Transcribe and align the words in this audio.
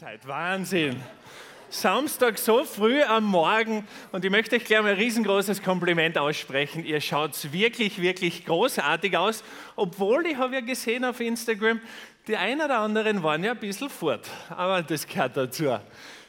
seid. 0.00 0.26
Wahnsinn. 0.26 0.96
Samstag 1.68 2.38
so 2.38 2.64
früh 2.64 3.02
am 3.02 3.24
Morgen 3.24 3.86
und 4.12 4.24
ich 4.24 4.30
möchte 4.30 4.56
euch 4.56 4.64
gleich 4.64 4.80
mal 4.80 4.92
ein 4.92 4.96
riesengroßes 4.96 5.62
Kompliment 5.62 6.16
aussprechen. 6.16 6.86
Ihr 6.86 7.02
schaut 7.02 7.52
wirklich, 7.52 8.00
wirklich 8.00 8.46
großartig 8.46 9.14
aus, 9.18 9.44
obwohl 9.76 10.24
ich 10.26 10.38
habe 10.38 10.54
ja 10.54 10.60
gesehen 10.62 11.04
auf 11.04 11.20
Instagram, 11.20 11.82
die 12.28 12.38
einen 12.38 12.62
oder 12.62 12.78
anderen 12.78 13.22
waren 13.22 13.44
ja 13.44 13.50
ein 13.50 13.58
bisschen 13.58 13.90
fort, 13.90 14.26
aber 14.48 14.80
das 14.80 15.06
gehört 15.06 15.36
dazu. 15.36 15.78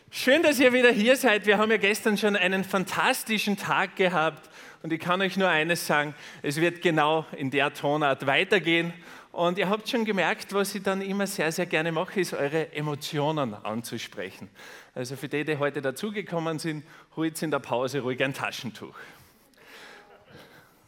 Schön, 0.09 0.43
dass 0.43 0.59
ihr 0.59 0.73
wieder 0.73 0.91
hier 0.91 1.15
seid. 1.15 1.45
Wir 1.45 1.57
haben 1.57 1.71
ja 1.71 1.77
gestern 1.77 2.17
schon 2.17 2.35
einen 2.35 2.65
fantastischen 2.65 3.55
Tag 3.55 3.95
gehabt 3.95 4.49
und 4.83 4.91
ich 4.91 4.99
kann 4.99 5.21
euch 5.21 5.37
nur 5.37 5.47
eines 5.47 5.87
sagen, 5.87 6.13
es 6.41 6.59
wird 6.59 6.81
genau 6.81 7.25
in 7.37 7.49
der 7.49 7.73
Tonart 7.73 8.27
weitergehen 8.27 8.91
und 9.31 9.57
ihr 9.57 9.69
habt 9.69 9.87
schon 9.87 10.03
gemerkt, 10.03 10.53
was 10.53 10.75
ich 10.75 10.83
dann 10.83 11.01
immer 11.01 11.25
sehr, 11.25 11.51
sehr 11.51 11.65
gerne 11.65 11.91
mache, 11.91 12.19
ist 12.19 12.33
eure 12.33 12.73
Emotionen 12.73 13.53
anzusprechen. 13.53 14.49
Also 14.93 15.15
für 15.15 15.29
die, 15.29 15.45
die 15.45 15.57
heute 15.57 15.81
dazugekommen 15.81 16.59
sind, 16.59 16.83
holt 17.15 17.41
in 17.41 17.51
der 17.51 17.59
Pause 17.59 18.01
ruhig 18.01 18.21
ein 18.23 18.33
Taschentuch. 18.33 18.95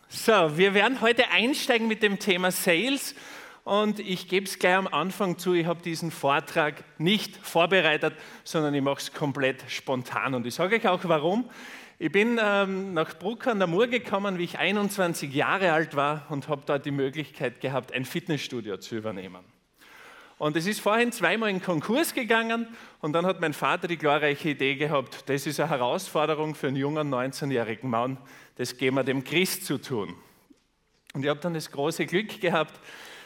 So, 0.10 0.58
wir 0.58 0.74
werden 0.74 1.02
heute 1.02 1.32
einsteigen 1.32 1.88
mit 1.88 2.04
dem 2.04 2.20
Thema 2.20 2.52
Sales. 2.52 3.16
Und 3.64 4.00
ich 4.00 4.28
gebe 4.28 4.46
es 4.46 4.60
gleich 4.60 4.76
am 4.76 4.88
Anfang 4.88 5.38
zu, 5.38 5.54
ich 5.54 5.66
habe 5.66 5.82
diesen 5.82 6.12
Vortrag 6.12 6.84
nicht 6.98 7.38
vorbereitet, 7.38 8.14
sondern 8.44 8.73
ich 8.73 8.82
mache 8.82 9.00
es 9.00 9.14
komplett 9.14 9.64
spontan. 9.70 10.34
Und 10.34 10.46
ich 10.46 10.54
sage 10.54 10.76
euch 10.76 10.88
auch 10.88 11.00
warum. 11.06 11.50
Ich 12.04 12.12
bin 12.12 12.38
ähm, 12.38 12.94
nach 12.94 13.18
Bruck 13.18 13.48
an 13.48 13.60
der 13.60 13.68
Mur 13.70 13.88
gekommen, 13.88 14.38
wie 14.38 14.44
ich 14.44 14.60
21 14.60 15.34
Jahre 15.34 15.72
alt 15.72 15.96
war 15.96 16.26
und 16.28 16.50
habe 16.50 16.62
dort 16.66 16.86
die 16.86 16.92
Möglichkeit 16.92 17.62
gehabt, 17.62 17.94
ein 17.94 18.04
Fitnessstudio 18.04 18.76
zu 18.76 18.98
übernehmen. 18.98 19.40
Und 20.38 20.58
es 20.58 20.68
ist 20.68 20.82
vorhin 20.82 21.14
zweimal 21.14 21.50
in 21.50 21.62
Konkurs 21.62 22.14
gegangen 22.14 22.68
und 23.00 23.14
dann 23.14 23.26
hat 23.26 23.40
mein 23.40 23.54
Vater 23.54 23.88
die 23.88 23.95
glorreiche 23.95 24.50
Idee 24.50 24.76
gehabt, 24.76 25.30
das 25.30 25.48
ist 25.48 25.62
eine 25.62 25.70
Herausforderung 25.70 26.56
für 26.56 26.68
einen 26.68 26.76
jungen 26.76 27.10
19-jährigen 27.10 27.90
Mann, 27.90 28.17
das 28.58 28.76
gehen 28.76 28.95
wir 28.95 29.06
dem 29.06 29.23
Christ 29.23 29.66
zu 29.66 29.78
tun. 29.78 30.14
Und 31.14 31.23
ich 31.23 31.30
habe 31.30 31.40
dann 31.40 31.54
das 31.54 31.72
große 31.72 32.06
Glück 32.06 32.42
gehabt, 32.42 32.82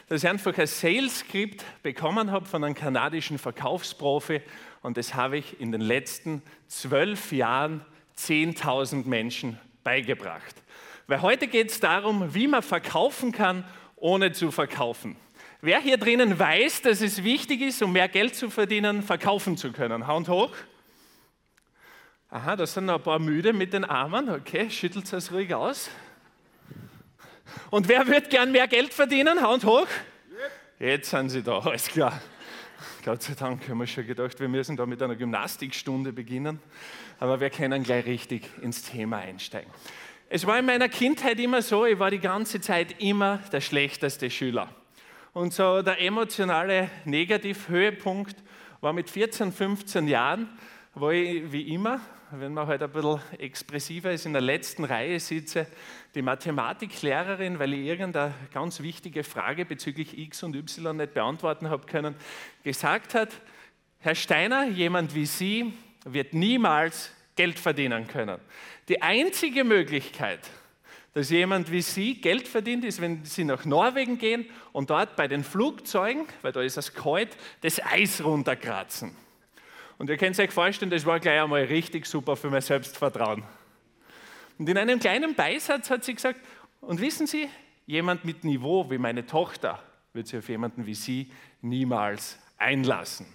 dass 0.06 0.22
ich 0.22 0.30
einfach 0.30 0.56
ein 0.56 0.68
Sales-Skript 0.68 1.64
bekommen 1.82 2.30
habe 2.30 2.46
von 2.46 2.62
einem 2.62 2.76
kanadischen 2.76 3.38
Verkaufsprofi 3.38 4.40
und 4.82 4.96
das 4.96 5.14
habe 5.14 5.38
ich 5.38 5.60
in 5.60 5.72
den 5.72 5.80
letzten 5.80 6.42
zwölf 6.68 7.32
Jahren 7.32 7.84
10.000 8.18 9.06
Menschen 9.06 9.58
beigebracht. 9.84 10.56
Weil 11.06 11.22
heute 11.22 11.46
geht 11.46 11.70
es 11.70 11.80
darum, 11.80 12.34
wie 12.34 12.48
man 12.48 12.62
verkaufen 12.62 13.32
kann, 13.32 13.64
ohne 13.96 14.32
zu 14.32 14.50
verkaufen. 14.50 15.16
Wer 15.60 15.80
hier 15.80 15.96
drinnen 15.96 16.38
weiß, 16.38 16.82
dass 16.82 17.00
es 17.00 17.24
wichtig 17.24 17.62
ist, 17.62 17.82
um 17.82 17.92
mehr 17.92 18.08
Geld 18.08 18.34
zu 18.34 18.50
verdienen, 18.50 19.02
verkaufen 19.02 19.56
zu 19.56 19.72
können? 19.72 20.06
Hand 20.06 20.28
hoch. 20.28 20.52
Aha, 22.30 22.56
da 22.56 22.66
sind 22.66 22.84
noch 22.84 22.96
ein 22.96 23.02
paar 23.02 23.18
müde 23.18 23.52
mit 23.52 23.72
den 23.72 23.84
Armen. 23.84 24.28
Okay, 24.28 24.70
schüttelt 24.70 25.10
es 25.12 25.32
ruhig 25.32 25.54
aus. 25.54 25.90
Und 27.70 27.88
wer 27.88 28.06
wird 28.06 28.28
gern 28.30 28.52
mehr 28.52 28.68
Geld 28.68 28.92
verdienen? 28.92 29.40
Hand 29.40 29.64
hoch. 29.64 29.86
Jetzt 30.78 31.10
sind 31.10 31.30
sie 31.30 31.42
da, 31.42 31.58
alles 31.58 31.88
klar. 31.88 32.20
Gott 33.08 33.22
sei 33.22 33.32
Dank 33.32 33.66
haben 33.70 33.78
wir 33.78 33.86
schon 33.86 34.06
gedacht, 34.06 34.38
wir 34.38 34.48
müssen 34.48 34.76
da 34.76 34.84
mit 34.84 35.02
einer 35.02 35.16
Gymnastikstunde 35.16 36.12
beginnen 36.12 36.60
aber 37.18 37.40
wir 37.40 37.48
können 37.48 37.82
gleich 37.82 38.04
richtig 38.04 38.42
ins 38.60 38.82
Thema 38.82 39.16
einsteigen. 39.16 39.70
Es 40.28 40.46
war 40.46 40.58
in 40.58 40.66
meiner 40.66 40.90
Kindheit 40.90 41.40
immer 41.40 41.62
so, 41.62 41.86
ich 41.86 41.98
war 41.98 42.10
die 42.10 42.18
ganze 42.18 42.60
Zeit 42.60 43.00
immer 43.00 43.38
der 43.50 43.62
schlechteste 43.62 44.28
Schüler. 44.28 44.68
Und 45.32 45.54
so 45.54 45.80
der 45.80 46.02
emotionale 46.02 46.90
Negativhöhepunkt 47.06 48.36
war 48.82 48.92
mit 48.92 49.08
14, 49.08 49.52
15 49.52 50.06
Jahren, 50.06 50.46
wo 50.94 51.08
ich 51.08 51.50
wie 51.50 51.72
immer, 51.72 52.02
wenn 52.32 52.52
man 52.52 52.66
heute 52.66 52.84
halt 52.84 52.96
ein 52.96 53.02
bisschen 53.02 53.40
expressiver 53.40 54.12
ist, 54.12 54.26
in 54.26 54.32
der 54.32 54.42
letzten 54.42 54.84
Reihe 54.84 55.18
sitze, 55.18 55.66
die 56.14 56.22
Mathematiklehrerin, 56.22 57.58
weil 57.58 57.72
ich 57.74 57.86
irgendeine 57.86 58.34
ganz 58.52 58.80
wichtige 58.80 59.24
Frage 59.24 59.64
bezüglich 59.64 60.18
X 60.18 60.42
und 60.42 60.54
Y 60.54 60.96
nicht 60.96 61.14
beantworten 61.14 61.70
habe 61.70 61.86
können, 61.86 62.14
gesagt 62.64 63.14
hat, 63.14 63.30
Herr 64.00 64.14
Steiner, 64.14 64.66
jemand 64.66 65.14
wie 65.14 65.26
Sie 65.26 65.72
wird 66.04 66.34
niemals 66.34 67.12
Geld 67.34 67.58
verdienen 67.58 68.06
können. 68.06 68.38
Die 68.88 69.00
einzige 69.02 69.64
Möglichkeit, 69.64 70.40
dass 71.14 71.30
jemand 71.30 71.70
wie 71.72 71.82
Sie 71.82 72.20
Geld 72.20 72.46
verdient, 72.46 72.84
ist, 72.84 73.00
wenn 73.00 73.24
Sie 73.24 73.44
nach 73.44 73.64
Norwegen 73.64 74.18
gehen 74.18 74.46
und 74.72 74.90
dort 74.90 75.16
bei 75.16 75.28
den 75.28 75.42
Flugzeugen, 75.42 76.26
weil 76.42 76.52
da 76.52 76.60
ist 76.60 76.76
es 76.76 76.94
kalt, 76.94 77.36
das 77.62 77.80
Eis 77.84 78.22
runterkratzen. 78.22 79.16
Und 79.98 80.08
ihr 80.08 80.16
könnt 80.16 80.38
euch 80.38 80.50
vorstellen, 80.50 80.90
das 80.90 81.04
war 81.04 81.18
gleich 81.18 81.40
einmal 81.40 81.64
richtig 81.64 82.06
super 82.06 82.36
für 82.36 82.50
mein 82.50 82.60
Selbstvertrauen. 82.60 83.42
Und 84.58 84.68
in 84.68 84.78
einem 84.78 85.00
kleinen 85.00 85.34
Beisatz 85.34 85.90
hat 85.90 86.04
sie 86.04 86.14
gesagt, 86.14 86.40
und 86.80 87.00
wissen 87.00 87.26
Sie, 87.26 87.48
jemand 87.86 88.24
mit 88.24 88.44
Niveau 88.44 88.88
wie 88.90 88.98
meine 88.98 89.26
Tochter 89.26 89.82
wird 90.12 90.28
sich 90.28 90.38
auf 90.38 90.48
jemanden 90.48 90.86
wie 90.86 90.94
Sie 90.94 91.30
niemals 91.60 92.38
einlassen. 92.56 93.26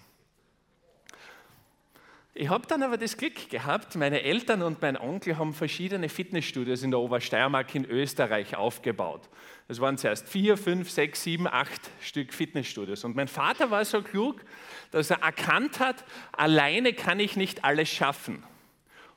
Ich 2.35 2.49
habe 2.49 2.66
dann 2.66 2.81
aber 2.81 2.97
das 2.97 3.16
Glück 3.17 3.49
gehabt, 3.49 3.95
meine 3.95 4.23
Eltern 4.23 4.63
und 4.63 4.81
mein 4.81 4.97
Onkel 4.97 5.38
haben 5.38 5.53
verschiedene 5.53 6.09
Fitnessstudios 6.09 6.81
in 6.81 6.89
der 6.89 6.99
Obersteiermark 6.99 7.75
in 7.75 7.85
Österreich 7.85 8.55
aufgebaut. 8.55 9.29
Es 9.67 9.79
waren 9.79 9.99
zuerst 9.99 10.27
vier, 10.27 10.57
fünf, 10.57 10.89
sechs, 10.89 11.22
sieben, 11.22 11.47
acht 11.47 11.79
Stück 12.01 12.33
Fitnessstudios. 12.33 13.03
Und 13.03 13.16
mein 13.16 13.27
Vater 13.27 13.69
war 13.69 13.85
so 13.85 14.01
klug, 14.01 14.43
dass 14.89 15.11
er 15.11 15.22
erkannt 15.22 15.79
hat, 15.79 16.03
alleine 16.31 16.93
kann 16.93 17.19
ich 17.19 17.35
nicht 17.35 17.63
alles 17.63 17.89
schaffen. 17.89 18.43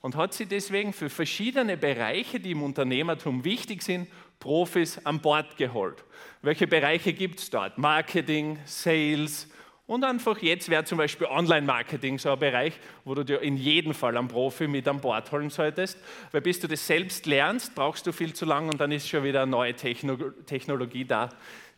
Und 0.03 0.15
hat 0.15 0.35
sie 0.35 0.45
deswegen 0.45 0.93
für 0.93 1.09
verschiedene 1.09 1.79
Bereiche, 1.79 2.39
die 2.39 2.51
im 2.51 2.63
Unternehmertum 2.63 3.45
wichtig 3.45 3.83
sind, 3.83 4.09
Profis 4.41 5.01
an 5.05 5.21
Bord 5.21 5.57
geholt. 5.57 6.05
Welche 6.43 6.67
Bereiche 6.67 7.15
gibt 7.15 7.41
es 7.41 7.49
dort? 7.49 7.79
Marketing, 7.79 8.59
Sales, 8.67 9.49
und 9.87 10.05
einfach 10.05 10.43
jetzt 10.43 10.69
wäre 10.69 10.85
zum 10.85 10.99
Beispiel 10.99 11.29
Online-Marketing 11.29 12.19
so 12.19 12.33
ein 12.33 12.39
Bereich, 12.39 12.75
wo 13.05 13.15
du 13.15 13.25
dir 13.25 13.41
in 13.41 13.57
jedem 13.57 13.95
Fall 13.95 14.17
einen 14.17 14.27
Profi 14.27 14.67
mit 14.67 14.89
an 14.89 15.01
Bord 15.01 15.31
holen 15.31 15.51
solltest, 15.51 15.99
weil 16.33 16.41
bis 16.41 16.59
du 16.59 16.67
das 16.67 16.87
selbst 16.87 17.27
lernst, 17.27 17.75
brauchst 17.75 18.07
du 18.07 18.13
viel 18.13 18.33
zu 18.33 18.45
lang 18.45 18.69
und 18.69 18.81
dann 18.81 18.91
ist 18.91 19.09
schon 19.09 19.23
wieder 19.23 19.43
eine 19.43 19.51
neue 19.51 19.75
Technologie 19.75 21.05
da, 21.05 21.29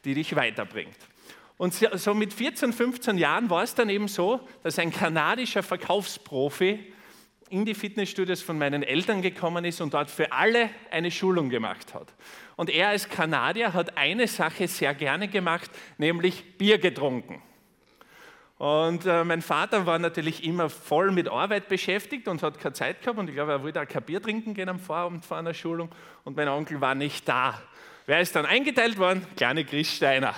die 0.04 0.14
dich 0.14 0.34
weiterbringt. 0.34 0.96
Und 1.58 1.74
so 1.74 2.14
mit 2.14 2.32
14, 2.32 2.72
15 2.72 3.18
Jahren 3.18 3.50
war 3.50 3.64
es 3.64 3.74
dann 3.74 3.90
eben 3.90 4.08
so, 4.08 4.40
dass 4.62 4.78
ein 4.78 4.92
kanadischer 4.92 5.62
Verkaufsprofi 5.62 6.92
in 7.50 7.64
die 7.64 7.74
Fitnessstudios 7.74 8.42
von 8.42 8.58
meinen 8.58 8.82
Eltern 8.82 9.22
gekommen 9.22 9.64
ist 9.64 9.80
und 9.80 9.92
dort 9.92 10.10
für 10.10 10.32
alle 10.32 10.70
eine 10.90 11.10
Schulung 11.10 11.50
gemacht 11.50 11.94
hat. 11.94 12.14
Und 12.56 12.70
er 12.70 12.88
als 12.88 13.08
Kanadier 13.08 13.74
hat 13.74 13.96
eine 13.96 14.28
Sache 14.28 14.68
sehr 14.68 14.94
gerne 14.94 15.28
gemacht, 15.28 15.70
nämlich 15.98 16.56
Bier 16.58 16.78
getrunken. 16.78 17.42
Und 18.58 19.06
äh, 19.06 19.22
mein 19.22 19.40
Vater 19.40 19.86
war 19.86 20.00
natürlich 20.00 20.42
immer 20.42 20.68
voll 20.68 21.12
mit 21.12 21.28
Arbeit 21.28 21.68
beschäftigt 21.68 22.26
und 22.26 22.42
hat 22.42 22.58
keine 22.58 22.72
Zeit 22.72 23.00
gehabt. 23.00 23.18
Und 23.18 23.28
ich 23.28 23.34
glaube, 23.34 23.52
er 23.52 23.62
wollte 23.62 23.80
auch 23.80 23.86
kein 23.86 24.02
Bier 24.02 24.20
trinken 24.20 24.52
gehen 24.52 24.68
am 24.68 24.80
Vorabend 24.80 25.24
vor 25.24 25.36
einer 25.36 25.54
Schulung. 25.54 25.90
Und 26.24 26.36
mein 26.36 26.48
Onkel 26.48 26.80
war 26.80 26.96
nicht 26.96 27.28
da. 27.28 27.62
Wer 28.06 28.20
ist 28.20 28.34
dann 28.34 28.46
eingeteilt 28.46 28.98
worden? 28.98 29.24
Kleine 29.36 29.64
Chris 29.64 29.94
Steiner. 29.94 30.34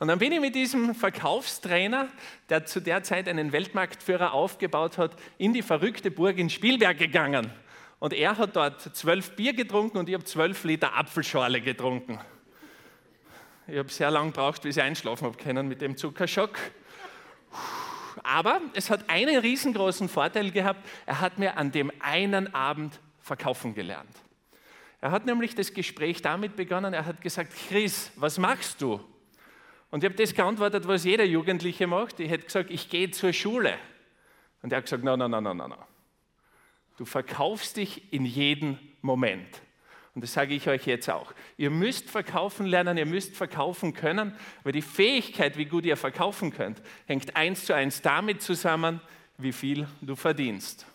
Und 0.00 0.08
dann 0.08 0.18
bin 0.18 0.32
ich 0.32 0.40
mit 0.40 0.56
diesem 0.56 0.96
Verkaufstrainer, 0.96 2.08
der 2.48 2.66
zu 2.66 2.80
der 2.80 3.04
Zeit 3.04 3.28
einen 3.28 3.52
Weltmarktführer 3.52 4.32
aufgebaut 4.32 4.98
hat, 4.98 5.14
in 5.38 5.52
die 5.52 5.62
verrückte 5.62 6.10
Burg 6.10 6.38
in 6.38 6.50
Spielberg 6.50 6.98
gegangen. 6.98 7.52
Und 8.00 8.12
er 8.12 8.36
hat 8.36 8.56
dort 8.56 8.80
zwölf 8.96 9.36
Bier 9.36 9.52
getrunken 9.52 9.98
und 9.98 10.08
ich 10.08 10.14
habe 10.14 10.24
zwölf 10.24 10.64
Liter 10.64 10.96
Apfelschorle 10.96 11.60
getrunken. 11.60 12.18
Ich 13.68 13.78
habe 13.78 13.88
sehr 13.88 14.10
lange 14.10 14.32
gebraucht, 14.32 14.62
bis 14.62 14.76
ich 14.76 14.82
einschlafen 14.82 15.26
habe 15.26 15.36
können 15.36 15.68
mit 15.68 15.80
dem 15.80 15.96
Zuckerschock. 15.96 16.58
Aber 18.22 18.60
es 18.74 18.90
hat 18.90 19.08
einen 19.08 19.38
riesengroßen 19.38 20.08
Vorteil 20.08 20.50
gehabt. 20.50 20.86
Er 21.06 21.20
hat 21.20 21.38
mir 21.38 21.56
an 21.56 21.70
dem 21.70 21.92
einen 22.00 22.52
Abend 22.54 22.98
verkaufen 23.20 23.74
gelernt. 23.74 24.16
Er 25.00 25.10
hat 25.10 25.26
nämlich 25.26 25.54
das 25.54 25.74
Gespräch 25.74 26.22
damit 26.22 26.54
begonnen, 26.56 26.94
er 26.94 27.06
hat 27.06 27.20
gesagt, 27.20 27.52
Chris, 27.68 28.12
was 28.16 28.38
machst 28.38 28.80
du? 28.80 29.00
Und 29.90 30.04
ich 30.04 30.10
habe 30.10 30.14
das 30.14 30.32
geantwortet, 30.32 30.86
was 30.86 31.04
jeder 31.04 31.24
Jugendliche 31.24 31.86
macht. 31.86 32.20
Ich 32.20 32.30
hätte 32.30 32.46
gesagt, 32.46 32.70
ich 32.70 32.88
gehe 32.88 33.10
zur 33.10 33.32
Schule. 33.32 33.74
Und 34.62 34.72
er 34.72 34.78
hat 34.78 34.84
gesagt, 34.84 35.04
nein, 35.04 35.18
nein, 35.18 35.30
nein, 35.30 35.42
nein, 35.42 35.56
nein. 35.56 35.74
Du 36.96 37.04
verkaufst 37.04 37.76
dich 37.76 38.12
in 38.12 38.24
jedem 38.24 38.78
Moment. 39.02 39.60
Und 40.14 40.22
das 40.22 40.34
sage 40.34 40.54
ich 40.54 40.68
euch 40.68 40.86
jetzt 40.86 41.08
auch. 41.08 41.32
Ihr 41.56 41.70
müsst 41.70 42.10
verkaufen 42.10 42.66
lernen, 42.66 42.98
ihr 42.98 43.06
müsst 43.06 43.34
verkaufen 43.34 43.94
können, 43.94 44.34
weil 44.62 44.72
die 44.72 44.82
Fähigkeit, 44.82 45.56
wie 45.56 45.64
gut 45.64 45.86
ihr 45.86 45.96
verkaufen 45.96 46.52
könnt, 46.52 46.82
hängt 47.06 47.34
eins 47.34 47.64
zu 47.64 47.74
eins 47.74 48.02
damit 48.02 48.42
zusammen, 48.42 49.00
wie 49.38 49.52
viel 49.52 49.86
du 50.02 50.14
verdienst. 50.14 50.86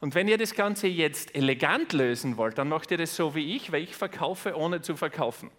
Und 0.00 0.16
wenn 0.16 0.26
ihr 0.26 0.38
das 0.38 0.54
Ganze 0.54 0.88
jetzt 0.88 1.36
elegant 1.36 1.92
lösen 1.92 2.36
wollt, 2.36 2.58
dann 2.58 2.68
macht 2.68 2.90
ihr 2.90 2.98
das 2.98 3.14
so 3.14 3.36
wie 3.36 3.54
ich, 3.54 3.70
weil 3.70 3.84
ich 3.84 3.94
verkaufe, 3.94 4.56
ohne 4.56 4.82
zu 4.82 4.96
verkaufen. 4.96 5.52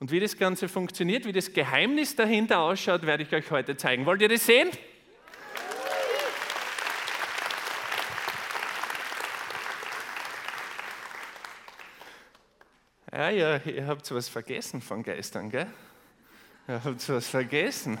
Und 0.00 0.10
wie 0.10 0.20
das 0.20 0.38
Ganze 0.38 0.68
funktioniert, 0.68 1.26
wie 1.26 1.32
das 1.32 1.52
Geheimnis 1.52 2.16
dahinter 2.16 2.60
ausschaut, 2.60 3.02
werde 3.02 3.22
ich 3.24 3.32
euch 3.34 3.50
heute 3.50 3.76
zeigen. 3.76 4.06
Wollt 4.06 4.22
ihr 4.22 4.28
das 4.28 4.46
sehen? 4.46 4.70
Ja, 13.14 13.28
ja, 13.28 13.56
ihr 13.58 13.86
habt 13.86 14.10
was 14.10 14.26
vergessen 14.26 14.80
von 14.80 15.02
gestern, 15.02 15.50
gell? 15.50 15.66
Ihr 16.66 16.82
habt 16.82 17.06
was 17.10 17.28
vergessen. 17.28 17.98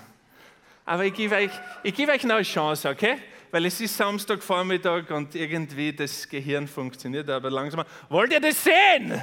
Aber 0.86 1.04
ich 1.04 1.12
gebe 1.12 1.34
euch, 1.34 1.50
ich 1.82 1.94
gebe 1.94 2.12
euch 2.12 2.24
noch 2.24 2.36
eine 2.36 2.44
Chance, 2.44 2.88
okay? 2.88 3.18
Weil 3.50 3.66
es 3.66 3.78
ist 3.82 3.94
Samstagvormittag 3.94 5.10
und 5.10 5.34
irgendwie 5.34 5.92
das 5.92 6.26
Gehirn 6.26 6.66
funktioniert 6.66 7.28
aber 7.28 7.50
langsam. 7.50 7.84
Wollt 8.08 8.32
ihr 8.32 8.40
das 8.40 8.64
sehen? 8.64 9.22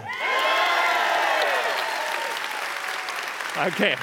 Okay. 3.67 3.95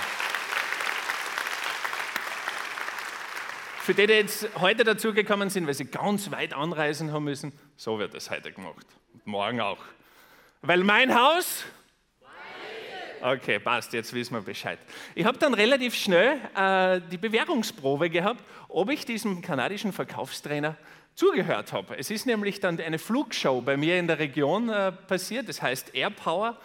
Für 3.79 3.95
die, 3.95 4.09
die 4.09 4.13
jetzt 4.13 4.49
heute 4.57 4.83
dazugekommen 4.83 5.51
sind, 5.51 5.69
weil 5.69 5.75
sie 5.75 5.85
ganz 5.85 6.33
weit 6.33 6.53
anreisen 6.53 7.13
haben 7.13 7.25
müssen, 7.25 7.57
so 7.77 8.01
wird 8.01 8.13
es 8.17 8.29
heute 8.29 8.51
gemacht. 8.51 8.87
Und 9.15 9.25
morgen 9.29 9.61
auch. 9.61 9.79
Weil 10.63 10.83
mein 10.83 11.15
Haus 11.15 11.65
Okay, 13.27 13.59
passt, 13.59 13.93
jetzt 13.93 14.13
wissen 14.13 14.35
wir 14.35 14.41
Bescheid. 14.41 14.79
Ich 15.17 15.25
habe 15.25 15.37
dann 15.37 15.53
relativ 15.53 15.97
schnell 15.97 16.39
äh, 16.55 17.01
die 17.11 17.17
Bewährungsprobe 17.17 18.09
gehabt, 18.09 18.41
ob 18.69 18.89
ich 18.89 19.05
diesem 19.05 19.43
kanadischen 19.43 19.93
Verkaufstrainer 19.93 20.77
zugehört 21.17 21.73
habe. 21.73 21.99
Es 21.99 22.13
ist 22.13 22.27
nämlich 22.27 22.61
dann 22.61 22.79
eine 22.79 23.01
Flugshow 23.01 23.61
bei 23.63 23.77
mir 23.77 23.99
in 23.99 24.07
der 24.07 24.21
Region 24.21 24.69
äh, 24.69 24.93
passiert, 24.93 25.49
das 25.49 25.61
heißt 25.61 25.93
Air 25.97 26.11
Power. 26.11 26.57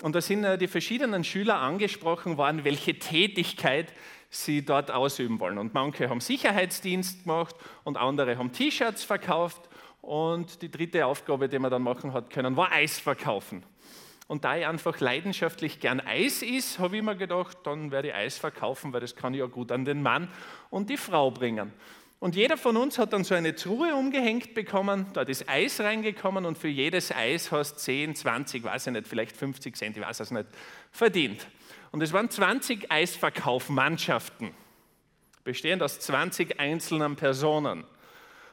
Und 0.00 0.14
da 0.14 0.22
sind 0.22 0.42
äh, 0.42 0.56
die 0.56 0.68
verschiedenen 0.68 1.22
Schüler 1.22 1.56
angesprochen 1.56 2.38
worden, 2.38 2.64
welche 2.64 2.98
Tätigkeit 2.98 3.92
sie 4.30 4.64
dort 4.64 4.90
ausüben 4.90 5.38
wollen. 5.38 5.58
Und 5.58 5.74
manche 5.74 6.08
haben 6.08 6.20
Sicherheitsdienst 6.20 7.24
gemacht 7.24 7.54
und 7.84 7.98
andere 7.98 8.38
haben 8.38 8.52
T-Shirts 8.52 9.04
verkauft. 9.04 9.68
Und 10.00 10.62
die 10.62 10.70
dritte 10.70 11.04
Aufgabe, 11.04 11.50
die 11.50 11.58
man 11.58 11.70
dann 11.70 11.82
machen 11.82 12.14
hat 12.14 12.30
können, 12.30 12.56
war 12.56 12.72
Eis 12.72 12.98
verkaufen. 12.98 13.62
Und 14.30 14.44
da 14.44 14.56
ich 14.56 14.64
einfach 14.64 15.00
leidenschaftlich 15.00 15.80
gern 15.80 15.98
Eis 15.98 16.42
ist, 16.42 16.78
habe 16.78 16.98
ich 16.98 17.02
mir 17.02 17.16
gedacht, 17.16 17.58
dann 17.64 17.90
werde 17.90 18.10
ich 18.10 18.14
Eis 18.14 18.38
verkaufen, 18.38 18.92
weil 18.92 19.00
das 19.00 19.16
kann 19.16 19.34
ich 19.34 19.40
ja 19.40 19.46
gut 19.46 19.72
an 19.72 19.84
den 19.84 20.02
Mann 20.02 20.28
und 20.70 20.88
die 20.88 20.98
Frau 20.98 21.32
bringen. 21.32 21.72
Und 22.20 22.36
jeder 22.36 22.56
von 22.56 22.76
uns 22.76 22.96
hat 22.96 23.12
dann 23.12 23.24
so 23.24 23.34
eine 23.34 23.56
Truhe 23.56 23.92
umgehängt 23.96 24.54
bekommen, 24.54 25.06
da 25.14 25.22
ist 25.22 25.48
Eis 25.48 25.80
reingekommen 25.80 26.44
und 26.44 26.56
für 26.56 26.68
jedes 26.68 27.10
Eis 27.10 27.50
hast 27.50 27.80
10, 27.80 28.14
20, 28.14 28.62
weiß 28.62 28.86
ich 28.86 28.92
nicht, 28.92 29.08
vielleicht 29.08 29.36
50 29.36 29.76
Cent, 29.76 29.96
ich 29.96 30.02
weiß 30.04 30.20
es 30.20 30.30
nicht, 30.30 30.46
verdient. 30.92 31.48
Und 31.90 32.00
es 32.00 32.12
waren 32.12 32.30
20 32.30 32.88
Eisverkaufmannschaften, 32.88 34.52
bestehend 35.42 35.82
aus 35.82 35.98
20 35.98 36.60
einzelnen 36.60 37.16
Personen. 37.16 37.82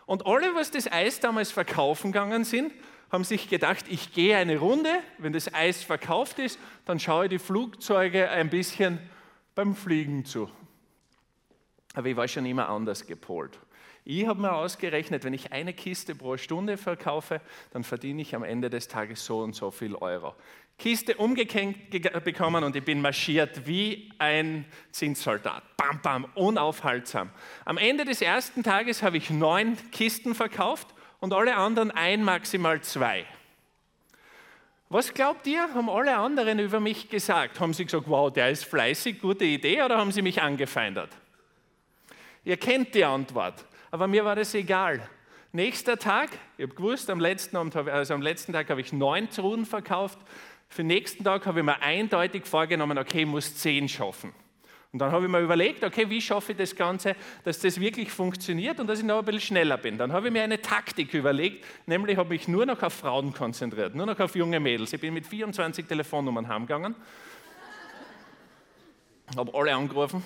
Und 0.08 0.26
alle, 0.26 0.56
was 0.56 0.72
das 0.72 0.92
Eis 0.92 1.20
damals 1.20 1.52
verkaufen 1.52 2.12
gegangen 2.14 2.46
sind, 2.46 2.74
haben 3.12 3.24
sich 3.24 3.50
gedacht, 3.50 3.86
ich 3.90 4.14
gehe 4.14 4.38
eine 4.38 4.58
Runde, 4.58 4.92
wenn 5.18 5.34
das 5.34 5.54
Eis 5.54 5.84
verkauft 5.84 6.40
ist, 6.40 6.60
dann 6.86 7.00
schaue 7.00 7.26
ich 7.26 7.30
die 7.30 7.40
Flugzeuge 7.40 8.30
ein 8.30 8.50
bisschen 8.50 9.00
beim 9.56 9.76
Fliegen 9.76 10.26
zu. 10.26 10.50
Aber 11.94 12.08
ich 12.08 12.16
war 12.16 12.28
schon 12.28 12.46
immer 12.46 12.70
anders 12.70 13.08
gepolt. 13.08 13.60
Ich 14.10 14.26
habe 14.26 14.40
mir 14.40 14.54
ausgerechnet, 14.54 15.26
wenn 15.26 15.34
ich 15.34 15.52
eine 15.52 15.74
Kiste 15.74 16.16
pro 16.16 16.38
Stunde 16.38 16.78
verkaufe, 16.78 17.42
dann 17.72 17.84
verdiene 17.84 18.22
ich 18.22 18.36
am 18.36 18.44
Ende 18.44 18.70
des 18.70 18.88
Tages 18.88 19.26
so 19.26 19.40
und 19.40 19.54
so 19.54 19.70
viel 19.72 19.96
Euro. 19.96 20.34
Kiste 20.78 21.16
umgehängt 21.16 21.90
bekommen 22.24 22.64
und 22.64 22.76
ich 22.76 22.86
bin 22.86 23.02
marschiert 23.02 23.68
wie 23.68 24.14
ein 24.20 24.64
Zinssoldat. 24.92 25.64
Bam, 25.76 26.02
bam, 26.02 26.26
unaufhaltsam. 26.36 27.32
Am 27.66 27.78
Ende 27.78 28.06
des 28.06 28.22
ersten 28.22 28.64
Tages 28.64 29.02
habe 29.02 29.18
ich 29.18 29.30
neun 29.30 29.76
Kisten 29.92 30.36
verkauft 30.36 30.94
und 31.20 31.34
alle 31.34 31.56
anderen 31.56 31.92
ein, 31.92 32.24
maximal 32.24 32.82
zwei. 32.82 33.26
Was 34.90 35.14
glaubt 35.14 35.46
ihr, 35.48 35.62
haben 35.74 35.90
alle 35.90 36.16
anderen 36.16 36.60
über 36.60 36.80
mich 36.80 37.10
gesagt? 37.10 37.60
Haben 37.60 37.74
sie 37.74 37.86
gesagt, 37.86 38.06
wow, 38.08 38.32
der 38.32 38.52
ist 38.52 38.64
fleißig, 38.64 39.20
gute 39.20 39.44
Idee, 39.44 39.82
oder 39.82 39.98
haben 39.98 40.12
sie 40.14 40.22
mich 40.22 40.42
angefeindet? 40.42 41.10
Ihr 42.46 42.56
kennt 42.56 42.96
die 42.96 43.04
Antwort, 43.04 43.66
aber 43.92 44.08
mir 44.08 44.24
war 44.24 44.36
das 44.36 44.54
egal. 44.54 45.02
Nächster 45.52 45.98
Tag, 45.98 46.30
ich 46.58 46.64
habe 46.64 46.76
gewusst, 46.76 47.10
am 47.10 47.20
letzten, 47.20 47.58
also 47.58 48.14
am 48.14 48.22
letzten 48.22 48.54
Tag 48.54 48.70
habe 48.70 48.80
ich 48.80 48.94
neun 48.94 49.30
Truhen 49.30 49.66
verkauft. 49.66 50.20
Für 50.70 50.84
den 50.84 50.88
nächsten 50.88 51.24
Tag 51.24 51.46
habe 51.46 51.60
ich 51.60 51.66
mir 51.66 51.82
eindeutig 51.82 52.46
vorgenommen, 52.46 52.98
okay, 52.98 53.22
ich 53.22 53.28
muss 53.28 53.58
zehn 53.58 53.90
schaffen. 53.90 54.34
Und 54.94 55.00
dann 55.00 55.12
habe 55.12 55.26
ich 55.26 55.32
mir 55.32 55.42
überlegt, 55.42 55.84
okay, 55.84 56.10
wie 56.10 56.22
schaffe 56.22 56.54
ich 56.54 56.58
das 56.58 56.76
Ganze, 56.76 57.16
dass 57.44 57.60
das 57.60 57.80
wirklich 57.80 58.10
funktioniert 58.10 58.80
und 58.80 58.88
dass 58.88 59.00
ich 59.00 59.06
noch 59.06 59.20
ein 59.20 59.26
bisschen 59.26 59.42
schneller 59.42 59.78
bin. 59.78 59.98
Dann 59.98 60.14
habe 60.14 60.28
ich 60.28 60.34
mir 60.34 60.44
eine 60.44 60.62
Taktik 60.62 61.14
überlegt, 61.14 61.66
nämlich 61.86 62.18
habe 62.18 62.34
ich 62.36 62.48
nur 62.48 62.66
noch 62.66 62.82
auf 62.82 62.94
Frauen 62.94 63.34
konzentriert, 63.34 63.96
nur 63.96 64.06
noch 64.06 64.20
auf 64.20 64.36
junge 64.36 64.60
Mädels. 64.60 64.94
Ich 64.94 65.02
bin 65.02 65.14
mit 65.14 65.28
24 65.28 65.86
Telefonnummern 65.86 66.48
heimgegangen, 66.48 66.96
habe 69.36 69.54
alle 69.54 69.76
angerufen 69.76 70.24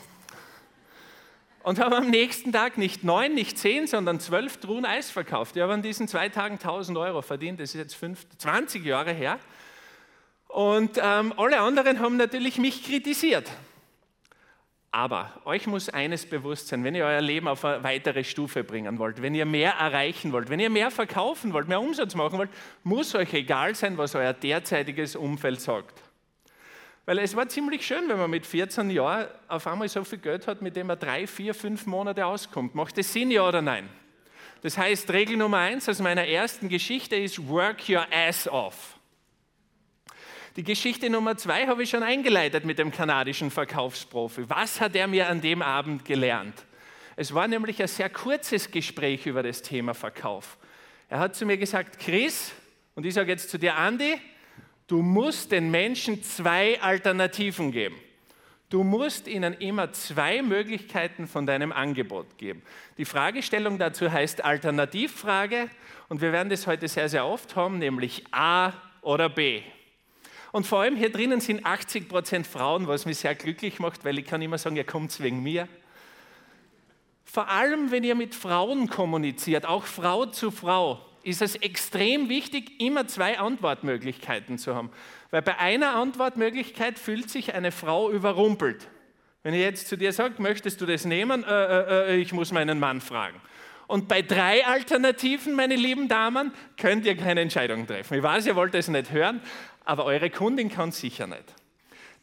und 1.63 1.79
habe 1.79 1.97
am 1.97 2.09
nächsten 2.09 2.51
Tag 2.51 2.77
nicht 2.77 3.03
neun, 3.03 3.33
nicht 3.33 3.57
zehn, 3.57 3.87
sondern 3.87 4.19
zwölf 4.19 4.57
Truhen 4.57 4.85
Eis 4.85 5.09
verkauft. 5.09 5.55
Ich 5.55 5.61
habe 5.61 5.73
an 5.73 5.81
diesen 5.81 6.07
zwei 6.07 6.29
Tagen 6.29 6.55
1000 6.55 6.97
Euro 6.97 7.21
verdient, 7.21 7.59
das 7.59 7.69
ist 7.69 7.79
jetzt 7.79 7.95
fünf, 7.95 8.27
20 8.37 8.85
Jahre 8.85 9.11
her. 9.11 9.39
Und 10.47 10.99
ähm, 11.01 11.33
alle 11.37 11.61
anderen 11.61 11.99
haben 11.99 12.17
natürlich 12.17 12.57
mich 12.57 12.83
kritisiert. 12.83 13.49
Aber 14.93 15.31
euch 15.45 15.67
muss 15.67 15.87
eines 15.87 16.25
bewusst 16.25 16.67
sein, 16.67 16.83
wenn 16.83 16.95
ihr 16.95 17.05
euer 17.05 17.21
Leben 17.21 17.47
auf 17.47 17.63
eine 17.63 17.81
weitere 17.81 18.25
Stufe 18.25 18.65
bringen 18.65 18.99
wollt, 18.99 19.21
wenn 19.21 19.33
ihr 19.33 19.45
mehr 19.45 19.71
erreichen 19.71 20.33
wollt, 20.33 20.49
wenn 20.49 20.59
ihr 20.59 20.69
mehr 20.69 20.91
verkaufen 20.91 21.53
wollt, 21.53 21.69
mehr 21.69 21.79
Umsatz 21.79 22.13
machen 22.13 22.37
wollt, 22.37 22.49
muss 22.83 23.15
euch 23.15 23.33
egal 23.33 23.73
sein, 23.73 23.97
was 23.97 24.15
euer 24.15 24.33
derzeitiges 24.33 25.15
Umfeld 25.15 25.61
sagt. 25.61 26.01
Weil 27.05 27.19
es 27.19 27.35
war 27.35 27.47
ziemlich 27.47 27.85
schön, 27.85 28.09
wenn 28.09 28.17
man 28.17 28.29
mit 28.29 28.45
14 28.45 28.89
Jahren 28.89 29.27
auf 29.47 29.65
einmal 29.65 29.87
so 29.87 30.03
viel 30.03 30.19
Geld 30.19 30.45
hat, 30.45 30.61
mit 30.61 30.75
dem 30.75 30.87
man 30.87 30.99
drei, 30.99 31.25
vier, 31.25 31.53
fünf 31.53 31.85
Monate 31.85 32.25
auskommt. 32.25 32.75
Macht 32.75 32.97
das 32.97 33.11
Sinn, 33.11 33.31
ja 33.31 33.47
oder 33.47 33.61
nein? 33.61 33.89
Das 34.61 34.77
heißt, 34.77 35.09
Regel 35.11 35.37
Nummer 35.37 35.57
eins 35.57 35.89
aus 35.89 35.99
meiner 35.99 36.27
ersten 36.27 36.69
Geschichte 36.69 37.15
ist, 37.15 37.47
work 37.47 37.89
your 37.89 38.05
ass 38.11 38.47
off. 38.47 38.99
Die 40.57 40.63
Geschichte 40.63 41.09
Nummer 41.09 41.37
zwei 41.37 41.65
habe 41.67 41.83
ich 41.83 41.89
schon 41.89 42.03
eingeleitet 42.03 42.65
mit 42.65 42.77
dem 42.77 42.91
kanadischen 42.91 43.51
Verkaufsprofi. 43.51 44.49
Was 44.49 44.81
hat 44.81 44.97
er 44.97 45.07
mir 45.07 45.29
an 45.29 45.39
dem 45.39 45.61
Abend 45.61 46.03
gelernt? 46.03 46.65
Es 47.15 47.33
war 47.33 47.47
nämlich 47.47 47.81
ein 47.81 47.87
sehr 47.87 48.09
kurzes 48.09 48.69
Gespräch 48.69 49.25
über 49.25 49.43
das 49.43 49.61
Thema 49.61 49.93
Verkauf. 49.93 50.57
Er 51.07 51.19
hat 51.19 51.37
zu 51.37 51.45
mir 51.45 51.55
gesagt, 51.55 51.99
Chris, 51.99 52.51
und 52.95 53.05
ich 53.05 53.13
sage 53.13 53.31
jetzt 53.31 53.49
zu 53.49 53.57
dir, 53.57 53.77
Andi, 53.77 54.17
du 54.87 55.01
musst 55.01 55.53
den 55.53 55.71
Menschen 55.71 56.21
zwei 56.21 56.81
Alternativen 56.81 57.71
geben. 57.71 57.95
Du 58.69 58.83
musst 58.83 59.29
ihnen 59.29 59.53
immer 59.53 59.93
zwei 59.93 60.41
Möglichkeiten 60.41 61.27
von 61.27 61.45
deinem 61.45 61.71
Angebot 61.71 62.37
geben. 62.37 62.61
Die 62.97 63.05
Fragestellung 63.05 63.77
dazu 63.77 64.11
heißt 64.11 64.43
Alternativfrage 64.43 65.69
und 66.09 66.19
wir 66.19 66.33
werden 66.33 66.49
das 66.49 66.67
heute 66.67 66.89
sehr, 66.89 67.07
sehr 67.07 67.25
oft 67.25 67.55
haben, 67.55 67.79
nämlich 67.79 68.25
A 68.31 68.73
oder 69.01 69.29
B. 69.29 69.61
Und 70.51 70.67
vor 70.67 70.81
allem 70.81 70.95
hier 70.95 71.11
drinnen 71.11 71.39
sind 71.39 71.65
80 71.65 72.09
Prozent 72.09 72.47
Frauen, 72.47 72.87
was 72.87 73.05
mich 73.05 73.19
sehr 73.19 73.35
glücklich 73.35 73.79
macht, 73.79 74.03
weil 74.03 74.19
ich 74.19 74.25
kann 74.25 74.41
immer 74.41 74.57
sagen, 74.57 74.75
ihr 74.75 74.83
kommt 74.83 75.17
wegen 75.21 75.41
mir. 75.41 75.67
Vor 77.23 77.47
allem, 77.47 77.91
wenn 77.91 78.03
ihr 78.03 78.15
mit 78.15 78.35
Frauen 78.35 78.89
kommuniziert, 78.89 79.65
auch 79.65 79.85
Frau 79.85 80.25
zu 80.25 80.51
Frau, 80.51 80.99
ist 81.23 81.41
es 81.41 81.55
extrem 81.55 82.27
wichtig, 82.27 82.81
immer 82.81 83.07
zwei 83.07 83.39
Antwortmöglichkeiten 83.39 84.57
zu 84.57 84.75
haben. 84.75 84.91
Weil 85.29 85.41
bei 85.41 85.57
einer 85.57 85.95
Antwortmöglichkeit 85.95 86.99
fühlt 86.99 87.29
sich 87.29 87.53
eine 87.53 87.71
Frau 87.71 88.11
überrumpelt. 88.11 88.87
Wenn 89.43 89.53
ich 89.53 89.61
jetzt 89.61 89.87
zu 89.87 89.97
dir 89.97 90.11
sage, 90.13 90.41
möchtest 90.41 90.81
du 90.81 90.85
das 90.85 91.05
nehmen? 91.05 91.43
Äh, 91.43 91.49
äh, 91.49 92.13
äh, 92.13 92.15
ich 92.17 92.33
muss 92.33 92.51
meinen 92.51 92.79
Mann 92.79 93.01
fragen. 93.01 93.39
Und 93.87 94.07
bei 94.07 94.21
drei 94.21 94.65
Alternativen, 94.65 95.53
meine 95.53 95.75
lieben 95.75 96.07
Damen, 96.07 96.53
könnt 96.77 97.05
ihr 97.05 97.17
keine 97.17 97.41
Entscheidung 97.41 97.85
treffen. 97.87 98.17
Ich 98.17 98.23
weiß, 98.23 98.45
ihr 98.45 98.55
wollt 98.55 98.73
es 98.75 98.87
nicht 98.87 99.11
hören, 99.11 99.41
aber 99.85 100.05
eure 100.05 100.29
Kundin 100.29 100.69
kann 100.69 100.91
sicher 100.91 101.27
nicht. 101.27 101.55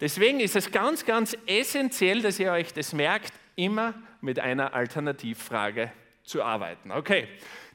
Deswegen 0.00 0.40
ist 0.40 0.54
es 0.54 0.70
ganz, 0.70 1.04
ganz 1.04 1.36
essentiell, 1.46 2.22
dass 2.22 2.38
ihr 2.38 2.52
euch 2.52 2.72
das 2.72 2.92
merkt, 2.92 3.32
immer 3.56 3.94
mit 4.20 4.38
einer 4.38 4.72
Alternativfrage 4.74 5.90
zu 6.22 6.42
arbeiten. 6.42 6.92
Okay, 6.92 7.26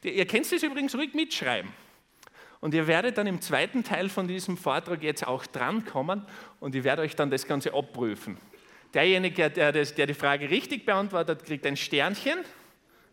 ihr 0.04 0.26
könnt 0.26 0.52
es 0.52 0.64
übrigens 0.64 0.96
ruhig 0.96 1.14
mitschreiben. 1.14 1.72
Und 2.62 2.74
ihr 2.74 2.88
werdet 2.88 3.18
dann 3.18 3.28
im 3.28 3.42
zweiten 3.42 3.84
Teil 3.84 4.08
von 4.08 4.26
diesem 4.26 4.56
Vortrag 4.56 5.04
jetzt 5.04 5.28
auch 5.28 5.46
drankommen 5.46 6.26
und 6.62 6.76
ich 6.76 6.86
werde 6.86 7.02
euch 7.02 7.14
dann 7.14 7.30
das 7.30 7.46
Ganze 7.46 7.74
abprüfen. 7.74 8.38
Derjenige, 8.94 9.50
der, 9.50 9.74
das, 9.74 9.96
der 9.96 10.06
die 10.06 10.14
Frage 10.14 10.50
richtig 10.50 10.86
beantwortet, 10.86 11.44
kriegt 11.44 11.66
ein 11.66 11.76
Sternchen 11.76 12.40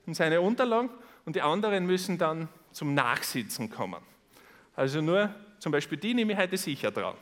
in 0.07 0.15
seine 0.15 0.41
Unterlagen 0.41 0.91
und 1.25 1.35
die 1.35 1.43
anderen 1.43 1.85
müssen 1.85 2.17
dann 2.17 2.49
zum 2.71 2.95
Nachsitzen 2.95 3.71
kommen. 3.71 4.00
Also 4.77 5.00
nur 5.00 5.35
zum 5.61 5.71
Beispiel 5.73 5.99
die 5.99 6.14
nehme 6.14 6.33
ich 6.33 6.38
heute 6.38 6.57
sicher 6.57 6.90
dran. 6.90 7.14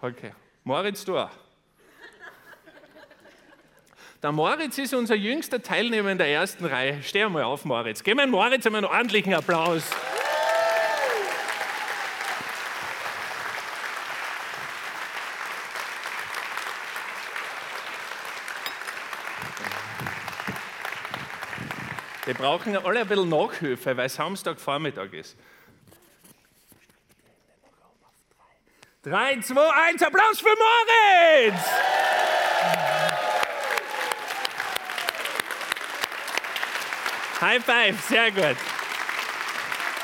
Okay. 0.00 0.32
Moritz, 0.64 1.04
du 1.04 1.18
auch. 1.18 1.30
Der 4.22 4.32
Moritz 4.32 4.78
ist 4.78 4.94
unser 4.94 5.14
jüngster 5.14 5.62
Teilnehmer 5.62 6.10
in 6.10 6.16
der 6.16 6.28
ersten 6.28 6.64
Reihe. 6.64 7.02
Steh 7.02 7.22
einmal 7.22 7.42
auf, 7.42 7.66
Moritz. 7.66 8.02
Gib 8.02 8.16
mir 8.16 8.26
Moritz 8.26 8.66
einen 8.66 8.86
ordentlichen 8.86 9.34
Applaus. 9.34 9.82
Wir 22.24 22.32
brauchen 22.32 22.74
alle 22.78 23.00
ein 23.00 23.06
bisschen 23.06 23.28
Nachhilfe, 23.28 23.94
weil 23.94 24.08
Samstagvormittag 24.08 25.12
ist. 25.12 25.36
3, 29.04 29.38
2, 29.42 29.54
1, 29.90 30.02
Applaus 30.02 30.40
für 30.40 30.48
Moritz! 30.48 31.60
High 37.38 37.62
five, 37.62 38.00
sehr 38.08 38.30
gut. 38.30 38.56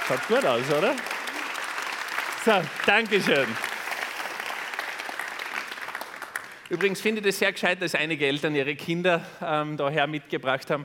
Schaut 0.06 0.28
gut 0.28 0.44
aus, 0.44 0.70
oder? 0.70 0.94
So, 2.44 2.60
Dankeschön. 2.84 3.46
Übrigens 6.68 7.00
finde 7.00 7.22
ich 7.22 7.28
es 7.28 7.38
sehr 7.38 7.52
gescheit, 7.52 7.80
dass 7.80 7.94
einige 7.94 8.26
Eltern 8.26 8.54
ihre 8.54 8.76
Kinder 8.76 9.24
ähm, 9.42 9.78
daher 9.78 10.06
mitgebracht 10.08 10.68
haben, 10.68 10.84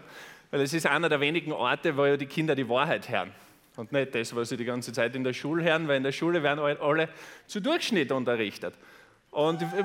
weil 0.52 0.62
es 0.62 0.74
ist 0.74 0.86
einer 0.86 1.10
der 1.10 1.20
wenigen 1.20 1.52
Orte, 1.52 1.98
wo 1.98 2.06
ja 2.06 2.16
die 2.16 2.28
Kinder 2.28 2.56
die 2.56 2.70
Wahrheit 2.70 3.10
hören. 3.10 3.34
Und 3.78 3.92
nicht 3.92 4.16
das, 4.16 4.36
was 4.36 4.50
sie 4.50 4.58
die 4.58 4.66
ganze 4.66 4.94
Zeit 4.94 5.16
in 5.16 5.24
der 5.24 5.34
Schule 5.34 5.64
hören, 5.64 5.88
weil 5.88 5.98
in 5.98 6.04
der 6.04 6.12
Schule 6.12 6.42
werden 6.44 6.60
alle 6.60 7.10
zu 7.46 7.60
Durchschnitt 7.60 8.12
unterrichtet. 8.12 8.74
Und 9.32 9.62
äh, 9.62 9.84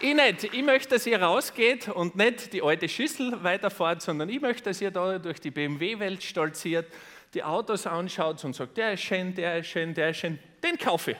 ich 0.00 0.14
nicht. 0.14 0.54
Ich 0.54 0.62
möchte, 0.62 0.90
dass 0.90 1.06
ihr 1.06 1.20
rausgeht 1.20 1.88
und 1.88 2.14
nicht 2.14 2.52
die 2.52 2.62
alte 2.62 2.88
Schüssel 2.88 3.42
weiterfahrt, 3.42 4.02
sondern 4.02 4.28
ich 4.28 4.40
möchte, 4.40 4.64
dass 4.64 4.80
ihr 4.80 4.90
da 4.90 5.18
durch 5.18 5.40
die 5.40 5.50
BMW-Welt 5.50 6.22
stolziert, 6.22 6.86
die 7.32 7.42
Autos 7.42 7.86
anschaut 7.86 8.44
und 8.44 8.54
sagt, 8.54 8.76
der 8.76 8.92
ist 8.92 9.00
schön, 9.00 9.34
der 9.34 9.58
ist 9.58 9.66
schön, 9.66 9.92
der 9.92 10.10
ist 10.10 10.18
schön, 10.18 10.38
den 10.62 10.78
kaufe 10.78 11.12
ich. 11.12 11.16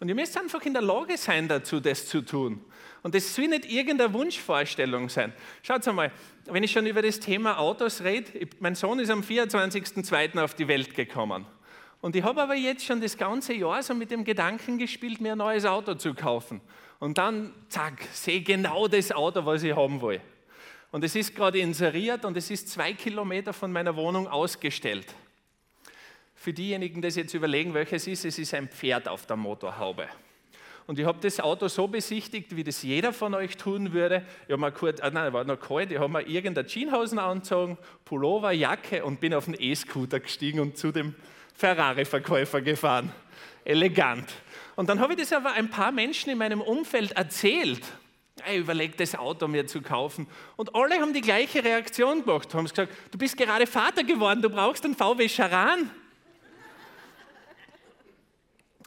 Und 0.00 0.08
ihr 0.08 0.14
müsst 0.14 0.36
einfach 0.36 0.62
in 0.62 0.72
der 0.72 0.82
Lage 0.82 1.16
sein 1.16 1.46
dazu, 1.46 1.78
das 1.78 2.06
zu 2.06 2.22
tun. 2.22 2.64
Und 3.02 3.14
das 3.14 3.34
soll 3.34 3.48
nicht 3.48 3.70
irgendeine 3.70 4.12
Wunschvorstellung 4.12 5.08
sein. 5.08 5.32
Schaut 5.62 5.86
mal, 5.94 6.12
wenn 6.46 6.62
ich 6.62 6.72
schon 6.72 6.86
über 6.86 7.02
das 7.02 7.20
Thema 7.20 7.58
Autos 7.58 8.02
rede, 8.02 8.48
mein 8.58 8.74
Sohn 8.74 8.98
ist 8.98 9.10
am 9.10 9.20
24.02. 9.20 10.42
auf 10.42 10.54
die 10.54 10.68
Welt 10.68 10.94
gekommen. 10.94 11.46
Und 12.00 12.16
ich 12.16 12.22
habe 12.22 12.42
aber 12.42 12.54
jetzt 12.54 12.84
schon 12.84 13.00
das 13.00 13.16
ganze 13.16 13.54
Jahr 13.54 13.82
so 13.82 13.94
mit 13.94 14.10
dem 14.10 14.24
Gedanken 14.24 14.78
gespielt, 14.78 15.20
mir 15.20 15.32
ein 15.32 15.38
neues 15.38 15.64
Auto 15.64 15.94
zu 15.94 16.14
kaufen. 16.14 16.60
Und 16.98 17.18
dann, 17.18 17.52
zack, 17.68 18.02
sehe 18.12 18.42
genau 18.42 18.88
das 18.88 19.12
Auto, 19.12 19.44
was 19.44 19.62
ich 19.62 19.74
haben 19.74 20.00
will. 20.00 20.20
Und 20.92 21.04
es 21.04 21.14
ist 21.14 21.34
gerade 21.34 21.58
inseriert 21.58 22.24
und 22.24 22.36
es 22.36 22.50
ist 22.50 22.68
zwei 22.68 22.92
Kilometer 22.94 23.52
von 23.52 23.70
meiner 23.70 23.94
Wohnung 23.96 24.26
ausgestellt. 24.26 25.06
Für 26.34 26.52
diejenigen, 26.52 27.02
die 27.02 27.08
jetzt 27.08 27.34
überlegen, 27.34 27.74
welches 27.74 28.06
ist, 28.06 28.24
es 28.24 28.38
ist 28.38 28.54
ein 28.54 28.68
Pferd 28.68 29.08
auf 29.08 29.26
der 29.26 29.36
Motorhaube. 29.36 30.08
Und 30.86 30.98
ich 30.98 31.06
habe 31.06 31.18
das 31.20 31.38
Auto 31.40 31.68
so 31.68 31.86
besichtigt, 31.86 32.56
wie 32.56 32.64
das 32.64 32.82
jeder 32.82 33.12
von 33.12 33.34
euch 33.34 33.56
tun 33.56 33.92
würde. 33.92 34.24
Ich 34.46 34.52
habe 34.52 34.60
mir 34.60 34.72
kurz, 34.72 35.00
ah 35.00 35.10
nein, 35.10 35.32
war 35.32 35.44
noch 35.44 35.60
kalt, 35.60 35.92
ich 35.92 35.98
habe 35.98 36.12
mir 36.12 36.22
irgendeine 36.22 36.66
Jeanshosen 36.66 37.18
angezogen, 37.18 37.78
Pullover, 38.04 38.52
Jacke 38.52 39.04
und 39.04 39.20
bin 39.20 39.34
auf 39.34 39.44
den 39.44 39.54
E-Scooter 39.58 40.20
gestiegen 40.20 40.60
und 40.60 40.76
zu 40.76 40.90
dem 40.90 41.14
Ferrari-Verkäufer 41.54 42.60
gefahren. 42.60 43.12
Elegant. 43.64 44.32
Und 44.76 44.88
dann 44.88 44.98
habe 44.98 45.12
ich 45.12 45.20
das 45.20 45.32
aber 45.32 45.52
ein 45.52 45.70
paar 45.70 45.92
Menschen 45.92 46.30
in 46.30 46.38
meinem 46.38 46.60
Umfeld 46.60 47.12
erzählt. 47.12 47.82
Ich 48.50 48.56
überlege, 48.56 48.96
das 48.96 49.14
Auto 49.14 49.46
mir 49.48 49.66
zu 49.66 49.82
kaufen. 49.82 50.26
Und 50.56 50.74
alle 50.74 50.98
haben 51.00 51.12
die 51.12 51.20
gleiche 51.20 51.62
Reaktion 51.62 52.24
gemacht. 52.24 52.54
Haben 52.54 52.66
gesagt, 52.66 52.92
du 53.10 53.18
bist 53.18 53.36
gerade 53.36 53.66
Vater 53.66 54.02
geworden, 54.02 54.40
du 54.40 54.48
brauchst 54.48 54.84
einen 54.84 54.94
VW 54.94 55.28
Charan. 55.28 55.90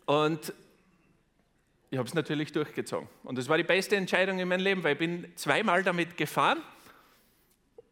Und 0.06 0.54
ich 1.94 2.00
habe 2.00 2.08
es 2.08 2.16
natürlich 2.16 2.52
durchgezogen. 2.52 3.08
Und 3.24 3.38
das 3.38 3.48
war 3.48 3.56
die 3.56 3.64
beste 3.64 3.96
Entscheidung 3.96 4.40
in 4.40 4.48
meinem 4.48 4.64
Leben, 4.64 4.84
weil 4.84 4.94
ich 4.94 4.98
bin 4.98 5.28
zweimal 5.36 5.84
damit 5.84 6.18
gefahren 6.18 6.58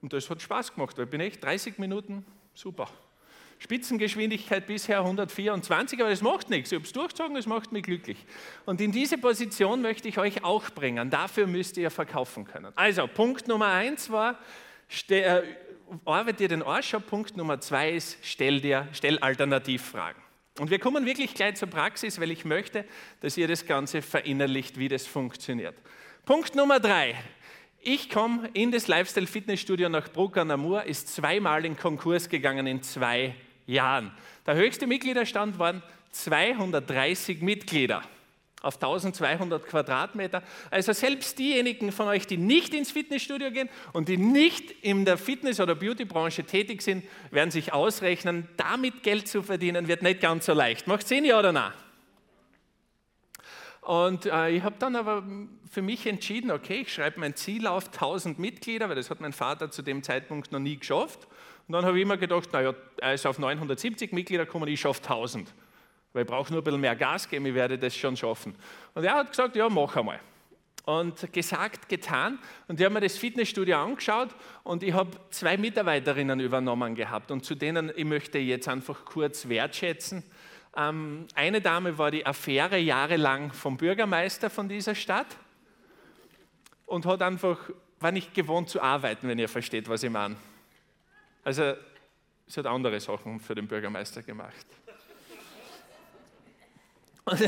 und 0.01 0.11
das 0.11 0.27
hat 0.27 0.41
Spaß 0.41 0.73
gemacht, 0.73 0.97
weil 0.97 1.05
ich 1.05 1.11
bin 1.11 1.21
echt 1.21 1.43
30 1.43 1.77
Minuten 1.77 2.25
super. 2.55 2.89
Spitzengeschwindigkeit 3.59 4.65
bisher 4.65 5.01
124, 5.01 6.01
aber 6.01 6.09
das 6.09 6.23
macht 6.23 6.49
nichts. 6.49 6.71
Ich 6.71 6.77
habe 6.77 6.85
es 6.85 6.93
durchgezogen, 6.93 7.37
es 7.37 7.45
macht 7.45 7.71
mich 7.71 7.83
glücklich. 7.83 8.17
Und 8.65 8.81
in 8.81 8.91
diese 8.91 9.19
Position 9.19 9.83
möchte 9.83 10.07
ich 10.07 10.17
euch 10.17 10.43
auch 10.43 10.71
bringen. 10.71 11.11
Dafür 11.11 11.45
müsst 11.45 11.77
ihr 11.77 11.91
verkaufen 11.91 12.45
können. 12.45 12.73
Also, 12.75 13.05
Punkt 13.05 13.47
Nummer 13.47 13.67
eins 13.67 14.09
war, 14.09 14.39
äh, 15.09 15.43
arbeite 16.05 16.39
dir 16.39 16.47
den 16.47 16.63
Arsch 16.63 16.95
ab. 16.95 17.03
Punkt 17.07 17.37
Nummer 17.37 17.61
zwei 17.61 17.91
ist, 17.91 18.17
stell 18.23 18.61
dir 18.61 18.87
stell 18.93 19.19
Alternativfragen. 19.19 20.30
Und 20.61 20.69
wir 20.69 20.77
kommen 20.77 21.07
wirklich 21.07 21.33
gleich 21.33 21.55
zur 21.55 21.69
Praxis, 21.69 22.21
weil 22.21 22.29
ich 22.29 22.45
möchte, 22.45 22.85
dass 23.21 23.35
ihr 23.35 23.47
das 23.47 23.65
Ganze 23.65 24.03
verinnerlicht, 24.03 24.77
wie 24.77 24.89
das 24.89 25.07
funktioniert. 25.07 25.73
Punkt 26.23 26.53
Nummer 26.53 26.79
drei. 26.79 27.15
Ich 27.79 28.11
komme 28.11 28.47
in 28.53 28.71
das 28.71 28.87
Lifestyle 28.87 29.25
Fitnessstudio 29.25 29.89
nach 29.89 30.09
Bruck 30.09 30.37
an 30.37 30.49
der 30.49 30.57
Mur, 30.57 30.83
ist 30.83 31.15
zweimal 31.15 31.65
in 31.65 31.75
Konkurs 31.75 32.29
gegangen 32.29 32.67
in 32.67 32.83
zwei 32.83 33.33
Jahren. 33.65 34.11
Der 34.45 34.53
höchste 34.53 34.85
Mitgliederstand 34.85 35.57
waren 35.57 35.81
230 36.11 37.41
Mitglieder 37.41 38.03
auf 38.61 38.75
1200 38.75 39.65
Quadratmeter. 39.65 40.43
Also 40.69 40.93
selbst 40.93 41.39
diejenigen 41.39 41.91
von 41.91 42.07
euch, 42.07 42.27
die 42.27 42.37
nicht 42.37 42.73
ins 42.73 42.91
Fitnessstudio 42.91 43.51
gehen 43.51 43.69
und 43.93 44.07
die 44.07 44.17
nicht 44.17 44.71
in 44.81 45.05
der 45.05 45.17
Fitness- 45.17 45.59
oder 45.59 45.75
Beautybranche 45.75 46.43
tätig 46.43 46.81
sind, 46.81 47.03
werden 47.31 47.51
sich 47.51 47.73
ausrechnen, 47.73 48.47
damit 48.57 49.03
Geld 49.03 49.27
zu 49.27 49.41
verdienen 49.41 49.87
wird 49.87 50.03
nicht 50.03 50.21
ganz 50.21 50.45
so 50.45 50.53
leicht. 50.53 50.87
Macht 50.87 51.07
Sinn, 51.07 51.25
ja 51.25 51.39
oder 51.39 51.51
nein? 51.51 51.71
Und 53.81 54.27
äh, 54.27 54.51
ich 54.51 54.61
habe 54.61 54.75
dann 54.77 54.95
aber 54.95 55.23
für 55.69 55.81
mich 55.81 56.05
entschieden, 56.05 56.51
okay, 56.51 56.81
ich 56.81 56.93
schreibe 56.93 57.19
mein 57.19 57.35
Ziel 57.35 57.65
auf 57.65 57.87
1000 57.87 58.37
Mitglieder, 58.37 58.87
weil 58.89 58.95
das 58.95 59.09
hat 59.09 59.21
mein 59.21 59.33
Vater 59.33 59.71
zu 59.71 59.81
dem 59.81 60.03
Zeitpunkt 60.03 60.51
noch 60.51 60.59
nie 60.59 60.77
geschafft. 60.77 61.27
Und 61.67 61.73
dann 61.73 61.85
habe 61.85 61.97
ich 61.97 62.03
immer 62.03 62.17
gedacht, 62.17 62.53
naja, 62.53 62.75
er 62.97 63.13
ist 63.15 63.25
auf 63.25 63.39
970 63.39 64.11
Mitglieder 64.11 64.45
gekommen, 64.45 64.67
ich 64.67 64.81
schaffe 64.81 65.01
1000. 65.01 65.51
Weil 66.13 66.23
ich 66.23 66.27
brauche 66.27 66.51
nur 66.51 66.61
ein 66.61 66.63
bisschen 66.63 66.81
mehr 66.81 66.95
Gas 66.95 67.29
geben, 67.29 67.45
ich 67.45 67.53
werde 67.53 67.77
das 67.77 67.95
schon 67.95 68.17
schaffen. 68.17 68.55
Und 68.93 69.03
er 69.03 69.15
hat 69.15 69.29
gesagt, 69.29 69.55
ja, 69.55 69.69
mach 69.69 69.95
einmal. 69.95 70.19
Und 70.83 71.31
gesagt, 71.31 71.87
getan. 71.87 72.39
Und 72.67 72.79
ich 72.79 72.85
habe 72.85 72.93
mir 72.93 73.01
das 73.01 73.17
Fitnessstudio 73.17 73.77
angeschaut 73.77 74.29
und 74.63 74.83
ich 74.83 74.93
habe 74.93 75.11
zwei 75.29 75.55
Mitarbeiterinnen 75.55 76.39
übernommen 76.39 76.95
gehabt. 76.95 77.31
Und 77.31 77.45
zu 77.45 77.55
denen 77.55 77.91
ich 77.95 78.05
möchte 78.05 78.39
jetzt 78.39 78.67
einfach 78.67 79.05
kurz 79.05 79.47
wertschätzen. 79.47 80.23
Ähm, 80.75 81.27
eine 81.35 81.61
Dame 81.61 81.97
war 81.97 82.11
die 82.11 82.25
Affäre 82.25 82.77
jahrelang 82.77 83.51
vom 83.53 83.77
Bürgermeister 83.77 84.49
von 84.49 84.67
dieser 84.67 84.95
Stadt 84.95 85.27
und 86.85 87.05
hat 87.05 87.21
einfach, 87.21 87.57
war 87.99 88.11
nicht 88.11 88.33
gewohnt 88.33 88.69
zu 88.69 88.81
arbeiten, 88.81 89.27
wenn 89.27 89.39
ihr 89.39 89.49
versteht, 89.49 89.87
was 89.87 90.03
ich 90.03 90.09
meine. 90.09 90.35
Also, 91.43 91.73
sie 92.47 92.59
hat 92.59 92.67
andere 92.67 92.99
Sachen 92.99 93.39
für 93.39 93.55
den 93.55 93.67
Bürgermeister 93.67 94.23
gemacht. 94.23 94.65
Und, 97.23 97.39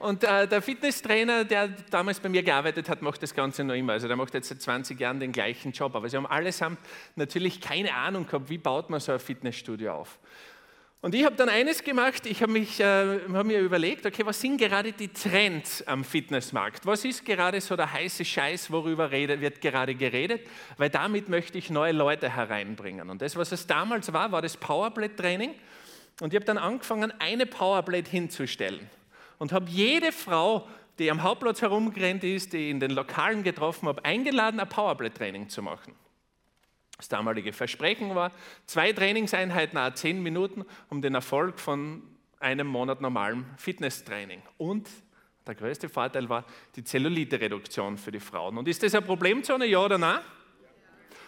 und 0.00 0.24
äh, 0.24 0.48
der 0.48 0.60
Fitnesstrainer, 0.60 1.44
der 1.44 1.68
damals 1.90 2.18
bei 2.18 2.28
mir 2.28 2.42
gearbeitet 2.42 2.88
hat, 2.88 3.00
macht 3.00 3.22
das 3.22 3.32
Ganze 3.32 3.62
noch 3.62 3.74
immer. 3.74 3.92
Also 3.92 4.08
der 4.08 4.16
macht 4.16 4.34
jetzt 4.34 4.48
seit 4.48 4.60
20 4.60 4.98
Jahren 4.98 5.20
den 5.20 5.30
gleichen 5.30 5.72
Job. 5.72 5.94
Aber 5.94 6.08
sie 6.08 6.16
haben 6.16 6.26
allesamt 6.26 6.78
natürlich 7.14 7.60
keine 7.60 7.94
Ahnung 7.94 8.26
gehabt, 8.26 8.50
wie 8.50 8.58
baut 8.58 8.90
man 8.90 8.98
so 8.98 9.12
ein 9.12 9.20
Fitnessstudio 9.20 9.92
auf. 9.92 10.18
Und 11.02 11.14
ich 11.14 11.24
habe 11.24 11.34
dann 11.34 11.48
eines 11.48 11.82
gemacht, 11.82 12.26
ich 12.26 12.42
habe 12.42 12.58
äh, 12.58 13.20
hab 13.32 13.46
mir 13.46 13.60
überlegt, 13.60 14.04
okay, 14.04 14.26
was 14.26 14.38
sind 14.38 14.58
gerade 14.58 14.92
die 14.92 15.08
Trends 15.08 15.82
am 15.86 16.04
Fitnessmarkt? 16.04 16.84
Was 16.84 17.06
ist 17.06 17.24
gerade 17.24 17.58
so 17.60 17.74
der 17.74 17.90
heiße 17.90 18.22
Scheiß, 18.24 18.70
worüber 18.70 19.10
rede, 19.10 19.40
wird 19.40 19.62
gerade 19.62 19.94
geredet? 19.94 20.46
Weil 20.76 20.90
damit 20.90 21.30
möchte 21.30 21.56
ich 21.56 21.70
neue 21.70 21.92
Leute 21.92 22.28
hereinbringen. 22.28 23.08
Und 23.08 23.22
das, 23.22 23.36
was 23.36 23.50
es 23.52 23.66
damals 23.66 24.12
war, 24.12 24.30
war 24.32 24.42
das 24.42 24.58
Powerblade-Training. 24.58 25.54
Und 26.20 26.34
ich 26.34 26.36
habe 26.36 26.44
dann 26.44 26.58
angefangen, 26.58 27.12
eine 27.18 27.46
Powerblade 27.46 28.10
hinzustellen 28.10 28.90
und 29.40 29.52
habe 29.52 29.68
jede 29.70 30.12
Frau, 30.12 30.68
die 30.98 31.10
am 31.10 31.22
Hauptplatz 31.22 31.62
herumgerannt 31.62 32.22
ist, 32.22 32.52
die 32.52 32.70
in 32.70 32.78
den 32.78 32.90
Lokalen 32.90 33.42
getroffen 33.42 33.88
habe, 33.88 34.04
eingeladen, 34.04 34.60
ein 34.60 34.68
Powerplay-Training 34.68 35.48
zu 35.48 35.62
machen. 35.62 35.94
Das 36.98 37.08
damalige 37.08 37.54
Versprechen 37.54 38.14
war, 38.14 38.32
zwei 38.66 38.92
Trainingseinheiten, 38.92 39.78
a 39.78 39.94
zehn 39.94 40.22
Minuten, 40.22 40.66
um 40.90 41.00
den 41.00 41.14
Erfolg 41.14 41.58
von 41.58 42.02
einem 42.38 42.66
Monat 42.66 43.00
normalem 43.00 43.46
Fitnesstraining. 43.56 44.42
Und 44.58 44.90
der 45.46 45.54
größte 45.54 45.88
Vorteil 45.88 46.28
war 46.28 46.44
die 46.76 46.84
Zellulite-Reduktion 46.84 47.96
für 47.96 48.12
die 48.12 48.20
Frauen. 48.20 48.58
Und 48.58 48.68
ist 48.68 48.82
das 48.82 48.94
eine 48.94 49.06
Problemzone, 49.06 49.64
ja 49.64 49.78
oder 49.78 49.96
nein? 49.96 50.20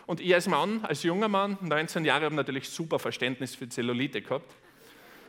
Und 0.05 0.21
ich 0.21 0.35
als 0.35 0.47
Mann, 0.49 0.85
als 0.85 1.03
junger 1.03 1.29
Mann, 1.29 1.57
19 1.63 2.05
Jahre, 2.05 2.27
habe 2.27 2.35
natürlich 2.35 2.69
super 2.69 2.99
Verständnis 2.99 3.55
für 3.55 3.71
Zellulite 3.71 4.21
gehabt. 4.21 4.55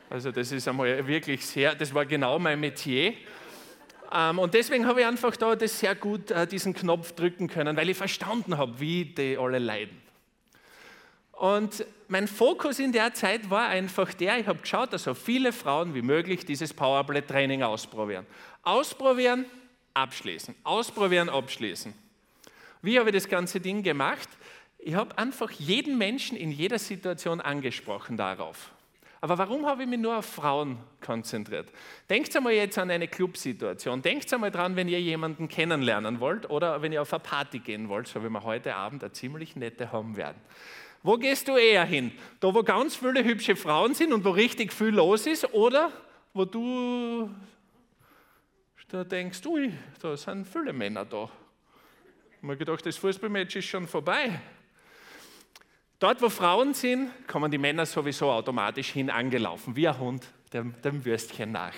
Also 0.10 0.31
das 0.31 0.51
ist 0.51 0.67
einmal 0.67 1.05
wirklich 1.07 1.45
sehr, 1.45 1.75
das 1.75 1.93
war 1.93 2.05
genau 2.05 2.38
mein 2.39 2.60
Metier. 2.60 3.13
Ähm, 4.13 4.39
und 4.39 4.53
deswegen 4.53 4.86
habe 4.86 5.01
ich 5.01 5.07
einfach 5.07 5.36
da 5.36 5.55
das 5.55 5.79
sehr 5.79 5.95
gut, 5.95 6.29
äh, 6.31 6.45
diesen 6.45 6.74
Knopf 6.74 7.13
drücken 7.13 7.48
können, 7.48 7.75
weil 7.75 7.89
ich 7.89 7.98
verstanden 7.98 8.57
habe, 8.57 8.79
wie 8.79 9.05
die 9.05 9.38
alle 9.38 9.60
leiden. 9.60 10.01
Und 11.31 11.83
mein 12.07 12.27
Fokus 12.27 12.77
in 12.77 12.91
der 12.91 13.13
Zeit 13.13 13.50
war 13.50 13.67
einfach 13.67 14.13
der, 14.13 14.39
ich 14.39 14.48
habe 14.48 14.60
geschaut, 14.60 14.93
dass 14.93 15.03
so 15.03 15.15
viele 15.15 15.51
Frauen 15.51 15.95
wie 15.95 16.03
möglich 16.03 16.45
dieses 16.45 16.74
Powerplay-Training 16.74 17.63
ausprobieren. 17.63 18.27
Ausprobieren, 18.62 19.45
abschließen. 19.95 20.53
Ausprobieren, 20.63 21.29
abschließen. 21.29 21.93
Wie 22.83 23.00
habe 23.00 23.10
ich 23.10 23.15
das 23.15 23.27
ganze 23.27 23.60
Ding 23.60 23.81
gemacht? 23.81 24.29
Ich 24.77 24.93
habe 24.93 25.17
einfach 25.17 25.50
jeden 25.51 25.98
Menschen 25.98 26.38
in 26.38 26.51
jeder 26.51 26.77
Situation 26.77 27.41
angesprochen 27.41 28.15
darauf. 28.15 28.73
Aber 29.24 29.38
warum 29.38 29.65
habe 29.65 29.84
ich 29.84 29.88
mich 29.88 30.01
nur 30.01 30.18
auf 30.18 30.25
Frauen 30.25 30.80
konzentriert? 31.00 31.70
Denkt 32.10 32.36
einmal 32.36 32.51
jetzt 32.51 32.77
an 32.77 32.92
eine 32.92 33.08
Clubsituation. 33.08 34.01
Denkt 34.01 34.34
einmal 34.34 34.51
dran, 34.51 34.75
wenn 34.75 34.89
ihr 34.89 35.00
jemanden 35.00 35.48
kennenlernen 35.48 36.20
wollt 36.20 36.50
oder 36.50 36.82
wenn 36.82 36.92
ihr 36.92 37.01
auf 37.01 37.13
eine 37.13 37.22
Party 37.22 37.60
gehen 37.60 37.88
wollt, 37.88 38.10
so 38.10 38.22
wie 38.22 38.27
wir 38.27 38.44
heute 38.44 38.75
Abend 38.75 39.01
eine 39.01 39.13
ziemlich 39.13 39.56
nette 39.56 39.94
haben 39.94 40.18
werden. 40.18 40.36
Wo 41.03 41.15
gehst 41.15 41.48
du 41.48 41.56
eher 41.56 41.86
hin? 41.86 42.12
Da, 42.42 42.53
wo 42.53 42.63
ganz 42.63 42.98
viele 42.98 43.24
hübsche 43.24 43.56
Frauen 43.56 43.94
sind 43.94 44.12
und 44.12 44.25
wo 44.25 44.32
richtig 44.32 44.74
viel 44.74 44.89
los 44.89 45.25
ist 45.25 45.53
oder 45.53 45.89
wo 46.34 46.44
du 46.44 47.30
da 48.89 49.06
denkst, 49.06 49.46
ui, 49.46 49.72
da 50.01 50.18
sind 50.18 50.46
viele 50.46 50.74
Männer 50.74 51.06
da. 51.06 51.30
Ich 52.30 52.38
habe 52.39 52.48
mir 52.48 52.58
gedacht, 52.58 52.86
das 52.86 52.98
Fußballmatch 52.98 53.56
ist 53.56 53.68
schon 53.68 53.88
vorbei. 53.88 54.42
Dort, 56.03 56.22
wo 56.22 56.27
Frauen 56.27 56.74
sind, 56.74 57.12
kommen 57.29 57.50
die 57.50 57.57
Männer 57.57 57.86
sowieso 57.86 58.29
automatisch 58.29 58.89
hin 58.89 59.10
angelaufen, 59.10 59.74
wie 59.77 59.88
ein 59.88 59.98
Hund 59.98 60.27
dem, 60.51 60.75
dem 60.81 61.05
Würstchen 61.05 61.53
nach. 61.53 61.72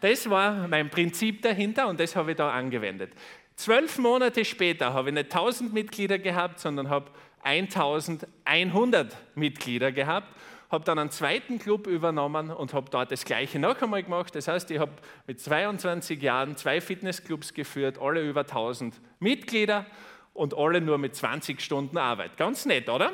Das 0.00 0.28
war 0.28 0.66
mein 0.66 0.90
Prinzip 0.90 1.40
dahinter 1.42 1.86
und 1.86 2.00
das 2.00 2.16
habe 2.16 2.32
ich 2.32 2.36
da 2.36 2.50
angewendet. 2.50 3.12
Zwölf 3.54 3.96
Monate 3.98 4.44
später 4.44 4.92
habe 4.92 5.10
ich 5.10 5.14
nicht 5.14 5.26
1000 5.26 5.72
Mitglieder 5.72 6.18
gehabt, 6.18 6.58
sondern 6.58 6.90
habe 6.90 7.12
1100 7.44 9.16
Mitglieder 9.36 9.92
gehabt, 9.92 10.34
habe 10.68 10.84
dann 10.84 10.98
einen 10.98 11.10
zweiten 11.12 11.60
Club 11.60 11.86
übernommen 11.86 12.50
und 12.50 12.74
habe 12.74 12.90
dort 12.90 13.12
das 13.12 13.24
Gleiche 13.24 13.60
noch 13.60 13.80
einmal 13.80 14.02
gemacht. 14.02 14.34
Das 14.34 14.48
heißt, 14.48 14.68
ich 14.72 14.80
habe 14.80 14.94
mit 15.28 15.38
22 15.38 16.20
Jahren 16.20 16.56
zwei 16.56 16.80
Fitnessclubs 16.80 17.54
geführt, 17.54 18.00
alle 18.00 18.28
über 18.28 18.40
1000 18.40 19.00
Mitglieder 19.20 19.86
und 20.34 20.58
alle 20.58 20.80
nur 20.80 20.98
mit 20.98 21.14
20 21.14 21.60
Stunden 21.60 21.98
Arbeit. 21.98 22.36
Ganz 22.36 22.66
nett, 22.66 22.88
oder? 22.88 23.12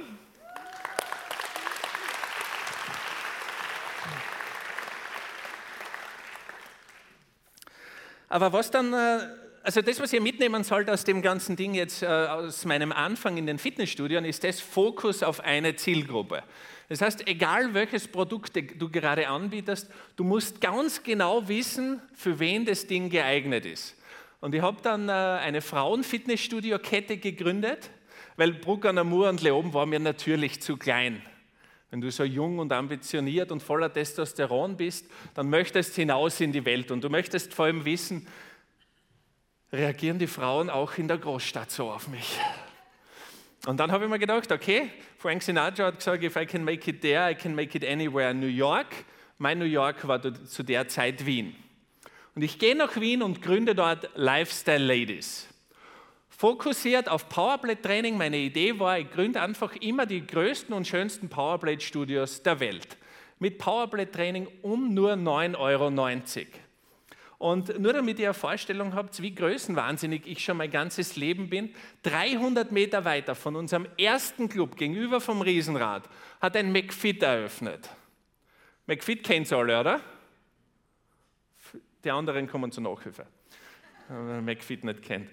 Aber 8.28 8.52
was 8.52 8.70
dann, 8.70 8.92
äh, 8.92 9.18
also 9.62 9.82
das, 9.82 10.00
was 10.00 10.12
ihr 10.12 10.20
mitnehmen 10.20 10.64
sollt 10.64 10.90
aus 10.90 11.04
dem 11.04 11.22
ganzen 11.22 11.56
Ding 11.56 11.74
jetzt, 11.74 12.02
äh, 12.02 12.06
aus 12.06 12.64
meinem 12.64 12.92
Anfang 12.92 13.36
in 13.36 13.46
den 13.46 13.58
Fitnessstudien, 13.58 14.24
ist 14.24 14.44
das 14.44 14.60
Fokus 14.60 15.22
auf 15.22 15.40
eine 15.40 15.76
Zielgruppe. 15.76 16.42
Das 16.88 17.00
heißt, 17.00 17.26
egal 17.26 17.74
welches 17.74 18.06
Produkt 18.06 18.56
du 18.56 18.88
gerade 18.88 19.28
anbietest, 19.28 19.90
du 20.14 20.22
musst 20.22 20.60
ganz 20.60 21.02
genau 21.02 21.48
wissen, 21.48 22.00
für 22.14 22.38
wen 22.38 22.64
das 22.64 22.86
Ding 22.86 23.10
geeignet 23.10 23.66
ist. 23.66 23.96
Und 24.40 24.54
ich 24.54 24.62
habe 24.62 24.78
dann 24.82 25.08
äh, 25.08 25.12
eine 25.12 25.60
Frauen-Fitnessstudio-Kette 25.60 27.16
gegründet, 27.16 27.90
weil 28.36 28.52
Bruck 28.52 28.84
an 28.84 28.96
der 28.96 29.04
Mur 29.04 29.28
und 29.28 29.42
Leoben 29.42 29.74
war 29.74 29.86
mir 29.86 29.98
natürlich 29.98 30.60
zu 30.60 30.76
klein. 30.76 31.22
Wenn 31.96 32.02
du 32.02 32.10
so 32.10 32.24
jung 32.24 32.58
und 32.58 32.74
ambitioniert 32.74 33.50
und 33.50 33.62
voller 33.62 33.90
Testosteron 33.90 34.76
bist, 34.76 35.06
dann 35.32 35.48
möchtest 35.48 35.96
du 35.96 36.02
hinaus 36.02 36.38
in 36.42 36.52
die 36.52 36.62
Welt 36.66 36.90
und 36.90 37.02
du 37.02 37.08
möchtest 37.08 37.54
vor 37.54 37.64
allem 37.64 37.86
wissen, 37.86 38.26
reagieren 39.72 40.18
die 40.18 40.26
Frauen 40.26 40.68
auch 40.68 40.98
in 40.98 41.08
der 41.08 41.16
Großstadt 41.16 41.70
so 41.70 41.90
auf 41.90 42.08
mich? 42.08 42.38
Und 43.64 43.80
dann 43.80 43.92
habe 43.92 44.04
ich 44.04 44.10
mir 44.10 44.18
gedacht, 44.18 44.52
okay, 44.52 44.90
Frank 45.16 45.42
Sinatra 45.42 45.86
hat 45.86 45.96
gesagt, 45.96 46.22
if 46.22 46.36
I 46.36 46.44
can 46.44 46.64
make 46.64 46.90
it 46.90 47.00
there, 47.00 47.30
I 47.30 47.34
can 47.34 47.54
make 47.54 47.74
it 47.74 47.82
anywhere 47.82 48.30
in 48.30 48.40
New 48.40 48.46
York. 48.46 48.88
Mein 49.38 49.58
New 49.58 49.64
York 49.64 50.06
war 50.06 50.20
zu 50.20 50.62
der 50.62 50.88
Zeit 50.88 51.24
Wien. 51.24 51.56
Und 52.34 52.42
ich 52.42 52.58
gehe 52.58 52.76
nach 52.76 53.00
Wien 53.00 53.22
und 53.22 53.40
gründe 53.40 53.74
dort 53.74 54.10
Lifestyle 54.16 54.84
Ladies. 54.84 55.48
Fokussiert 56.36 57.08
auf 57.08 57.30
Powerblade-Training. 57.30 58.18
Meine 58.18 58.36
Idee 58.36 58.78
war, 58.78 58.98
ich 58.98 59.10
gründe 59.10 59.40
einfach 59.40 59.74
immer 59.76 60.04
die 60.04 60.26
größten 60.26 60.74
und 60.74 60.86
schönsten 60.86 61.30
Powerblade-Studios 61.30 62.42
der 62.42 62.60
Welt. 62.60 62.98
Mit 63.38 63.56
Powerblade-Training 63.56 64.46
um 64.60 64.92
nur 64.92 65.14
9,90 65.14 65.56
Euro. 65.58 65.90
Und 67.38 67.78
nur 67.78 67.94
damit 67.94 68.18
ihr 68.18 68.26
eine 68.26 68.34
Vorstellung 68.34 68.94
habt, 68.94 69.20
wie 69.22 69.34
größenwahnsinnig 69.34 70.26
ich 70.26 70.44
schon 70.44 70.58
mein 70.58 70.70
ganzes 70.70 71.16
Leben 71.16 71.48
bin, 71.48 71.74
300 72.02 72.70
Meter 72.70 73.06
weiter 73.06 73.34
von 73.34 73.56
unserem 73.56 73.86
ersten 73.98 74.50
Club 74.50 74.76
gegenüber 74.76 75.22
vom 75.22 75.40
Riesenrad 75.40 76.06
hat 76.42 76.56
ein 76.56 76.70
McFit 76.70 77.22
eröffnet. 77.22 77.88
McFit 78.86 79.24
kennt 79.24 79.50
alle, 79.54 79.80
oder? 79.80 80.00
Die 82.04 82.10
anderen 82.10 82.46
kommen 82.46 82.70
zur 82.70 82.82
Nachhilfe, 82.82 83.26
wenn 84.08 84.26
man 84.26 84.44
McFit 84.44 84.84
nicht 84.84 85.02
kennt. 85.02 85.30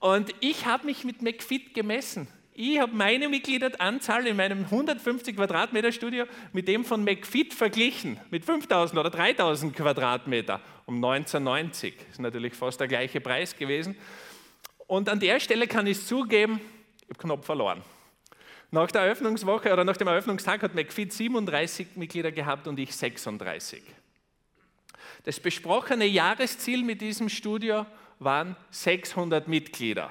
Und 0.00 0.34
ich 0.40 0.64
habe 0.64 0.86
mich 0.86 1.04
mit 1.04 1.20
McFit 1.20 1.74
gemessen. 1.74 2.26
Ich 2.54 2.80
habe 2.80 2.94
meine 2.94 3.28
Mitgliederanzahl 3.28 4.26
in 4.26 4.36
meinem 4.36 4.64
150 4.64 5.36
Quadratmeter 5.36 5.92
Studio 5.92 6.24
mit 6.52 6.68
dem 6.68 6.84
von 6.84 7.04
McFit 7.04 7.54
verglichen, 7.54 8.18
mit 8.30 8.44
5000 8.44 8.98
oder 8.98 9.10
3000 9.10 9.76
Quadratmeter 9.76 10.60
um 10.86 10.96
1990. 10.96 11.94
Das 11.96 12.08
ist 12.08 12.18
natürlich 12.20 12.54
fast 12.54 12.80
der 12.80 12.88
gleiche 12.88 13.20
Preis 13.20 13.56
gewesen. 13.56 13.94
Und 14.86 15.08
an 15.08 15.20
der 15.20 15.38
Stelle 15.38 15.66
kann 15.66 15.86
ich 15.86 16.04
zugeben, 16.04 16.60
ich 17.02 17.08
habe 17.10 17.18
knapp 17.18 17.44
verloren. 17.44 17.82
Nach 18.70 18.90
der 18.90 19.02
Eröffnungswoche 19.02 19.72
oder 19.72 19.84
nach 19.84 19.96
dem 19.96 20.08
Eröffnungstag 20.08 20.62
hat 20.62 20.74
McFit 20.74 21.12
37 21.12 21.88
Mitglieder 21.96 22.32
gehabt 22.32 22.66
und 22.66 22.78
ich 22.78 22.96
36. 22.96 23.82
Das 25.24 25.40
besprochene 25.40 26.06
Jahresziel 26.06 26.84
mit 26.84 27.00
diesem 27.00 27.28
Studio 27.28 27.84
waren 28.20 28.54
600 28.70 29.48
Mitglieder. 29.48 30.10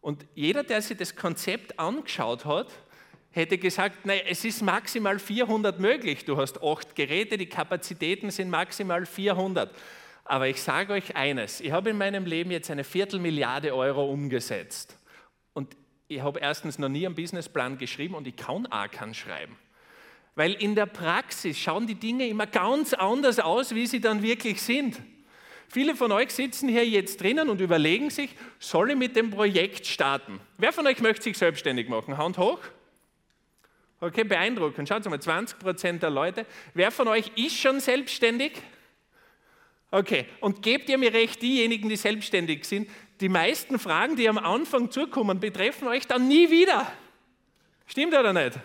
Und 0.00 0.26
jeder, 0.34 0.64
der 0.64 0.82
sich 0.82 0.96
das 0.96 1.14
Konzept 1.14 1.78
angeschaut 1.78 2.44
hat, 2.44 2.68
hätte 3.30 3.58
gesagt, 3.58 4.06
nein, 4.06 4.20
es 4.26 4.44
ist 4.44 4.62
maximal 4.62 5.18
400 5.18 5.78
möglich. 5.78 6.24
Du 6.24 6.36
hast 6.38 6.62
acht 6.62 6.96
Geräte, 6.96 7.36
die 7.36 7.46
Kapazitäten 7.46 8.30
sind 8.30 8.48
maximal 8.48 9.04
400. 9.04 9.70
Aber 10.24 10.48
ich 10.48 10.60
sage 10.60 10.94
euch 10.94 11.14
eines, 11.14 11.60
ich 11.60 11.70
habe 11.70 11.90
in 11.90 11.98
meinem 11.98 12.24
Leben 12.24 12.50
jetzt 12.50 12.70
eine 12.70 12.82
Viertelmilliarde 12.82 13.74
Euro 13.74 14.10
umgesetzt. 14.10 14.96
Und 15.52 15.76
ich 16.08 16.20
habe 16.20 16.40
erstens 16.40 16.78
noch 16.78 16.88
nie 16.88 17.04
einen 17.04 17.14
Businessplan 17.14 17.78
geschrieben 17.78 18.14
und 18.14 18.26
ich 18.26 18.36
kann 18.36 18.66
auch 18.66 18.90
keinen 18.90 19.14
schreiben. 19.14 19.56
Weil 20.34 20.52
in 20.52 20.74
der 20.74 20.86
Praxis 20.86 21.58
schauen 21.58 21.86
die 21.86 21.94
Dinge 21.94 22.26
immer 22.26 22.46
ganz 22.46 22.94
anders 22.94 23.38
aus, 23.38 23.74
wie 23.74 23.86
sie 23.86 24.00
dann 24.00 24.22
wirklich 24.22 24.62
sind. 24.62 25.00
Viele 25.68 25.96
von 25.96 26.12
euch 26.12 26.30
sitzen 26.30 26.68
hier 26.68 26.86
jetzt 26.86 27.20
drinnen 27.20 27.48
und 27.48 27.60
überlegen 27.60 28.10
sich, 28.10 28.30
soll 28.58 28.90
ich 28.90 28.96
mit 28.96 29.16
dem 29.16 29.30
Projekt 29.30 29.86
starten? 29.86 30.40
Wer 30.58 30.72
von 30.72 30.86
euch 30.86 31.00
möchte 31.00 31.24
sich 31.24 31.36
selbstständig 31.36 31.88
machen? 31.88 32.16
Hand 32.16 32.38
hoch. 32.38 32.60
Okay, 34.00 34.24
beeindruckend. 34.24 34.88
Schaut 34.88 35.04
mal, 35.06 35.20
20 35.20 35.58
Prozent 35.58 36.02
der 36.02 36.10
Leute. 36.10 36.46
Wer 36.74 36.90
von 36.90 37.08
euch 37.08 37.30
ist 37.36 37.56
schon 37.56 37.80
selbstständig? 37.80 38.52
Okay, 39.90 40.26
und 40.40 40.62
gebt 40.62 40.88
ihr 40.88 40.98
mir 40.98 41.14
recht, 41.14 41.40
diejenigen, 41.40 41.88
die 41.88 41.96
selbstständig 41.96 42.64
sind, 42.64 42.90
die 43.20 43.28
meisten 43.28 43.78
Fragen, 43.78 44.16
die 44.16 44.28
am 44.28 44.36
Anfang 44.36 44.90
zukommen, 44.90 45.40
betreffen 45.40 45.88
euch 45.88 46.06
dann 46.06 46.28
nie 46.28 46.50
wieder. 46.50 46.90
Stimmt 47.86 48.14
oder 48.14 48.32
nicht? 48.32 48.58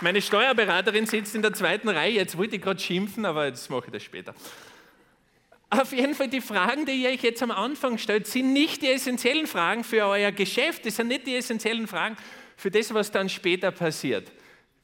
Meine 0.00 0.20
Steuerberaterin 0.20 1.06
sitzt 1.06 1.34
in 1.34 1.42
der 1.42 1.52
zweiten 1.52 1.88
Reihe. 1.88 2.12
Jetzt 2.12 2.36
wollte 2.36 2.56
ich 2.56 2.62
gerade 2.62 2.80
schimpfen, 2.80 3.24
aber 3.24 3.46
jetzt 3.46 3.70
mache 3.70 3.86
ich 3.86 3.92
das 3.92 4.02
später. 4.02 4.34
Auf 5.70 5.92
jeden 5.92 6.14
Fall, 6.14 6.28
die 6.28 6.40
Fragen, 6.40 6.86
die 6.86 6.92
ihr 6.92 7.10
euch 7.10 7.22
jetzt 7.22 7.42
am 7.42 7.50
Anfang 7.50 7.98
stellt, 7.98 8.26
sind 8.26 8.52
nicht 8.52 8.82
die 8.82 8.88
essentiellen 8.88 9.46
Fragen 9.46 9.84
für 9.84 10.06
euer 10.06 10.32
Geschäft. 10.32 10.86
Das 10.86 10.96
sind 10.96 11.08
nicht 11.08 11.26
die 11.26 11.34
essentiellen 11.34 11.86
Fragen 11.86 12.16
für 12.56 12.70
das, 12.70 12.92
was 12.94 13.10
dann 13.10 13.28
später 13.28 13.70
passiert. 13.70 14.30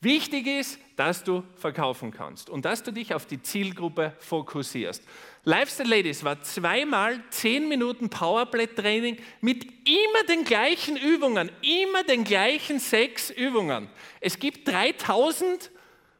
Wichtig 0.01 0.47
ist, 0.47 0.79
dass 0.97 1.25
du 1.25 1.43
verkaufen 1.57 2.11
kannst 2.11 2.51
und 2.51 2.65
dass 2.65 2.83
du 2.83 2.93
dich 2.93 3.15
auf 3.15 3.27
die 3.27 3.43
Zielgruppe 3.43 4.13
fokussierst. 4.19 5.03
Lifestyle 5.45 5.89
Ladies 5.89 6.23
war 6.25 6.41
zweimal 6.43 7.21
zehn 7.31 7.69
Minuten 7.69 8.09
Powerplay-Training 8.09 9.19
mit 9.41 9.65
immer 9.65 10.27
den 10.29 10.45
gleichen 10.45 10.97
Übungen, 10.97 11.51
immer 11.63 12.05
den 12.05 12.25
gleichen 12.25 12.79
sechs 12.79 13.31
Übungen. 13.31 13.89
Es 14.21 14.39
gibt 14.39 14.69
3000 14.69 15.71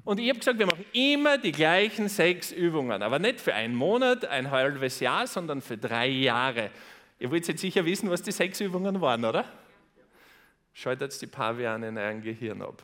und 0.05 0.19
ich 0.19 0.29
habe 0.29 0.41
gesagt, 0.41 0.59
wir 0.59 0.67
machen 0.67 0.85
immer 0.93 1.39
die 1.39 1.53
gleichen 1.53 2.09
sechs 2.09 2.51
Übungen, 2.51 3.03
aber 3.03 3.19
nicht 3.19 3.41
für 3.41 3.55
einen 3.55 3.75
Monat, 3.75 4.25
ein 4.25 4.51
halbes 4.51 4.99
Jahr, 5.01 5.27
sondern 5.27 5.61
für 5.61 5.79
drei 5.79 6.09
Jahre. 6.09 6.71
Ihr 7.21 7.31
wollt 7.31 7.47
jetzt 7.47 7.61
sicher 7.61 7.85
wissen, 7.85 8.11
was 8.11 8.23
die 8.23 8.33
sechs 8.33 8.61
Übungen 8.61 9.01
waren, 9.01 9.25
oder? 9.25 9.45
schaltet 10.73 11.21
die 11.21 11.27
Paviane 11.27 11.89
in 11.89 11.99
euer 11.99 12.15
Gehirn 12.15 12.63
ab. 12.63 12.83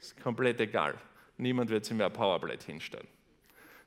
Ist 0.00 0.20
komplett 0.22 0.60
egal. 0.60 0.94
Niemand 1.36 1.70
wird 1.70 1.84
sich 1.84 1.96
mehr 1.96 2.06
ein 2.06 2.12
Powerblade 2.12 2.64
hinstellen. 2.64 3.08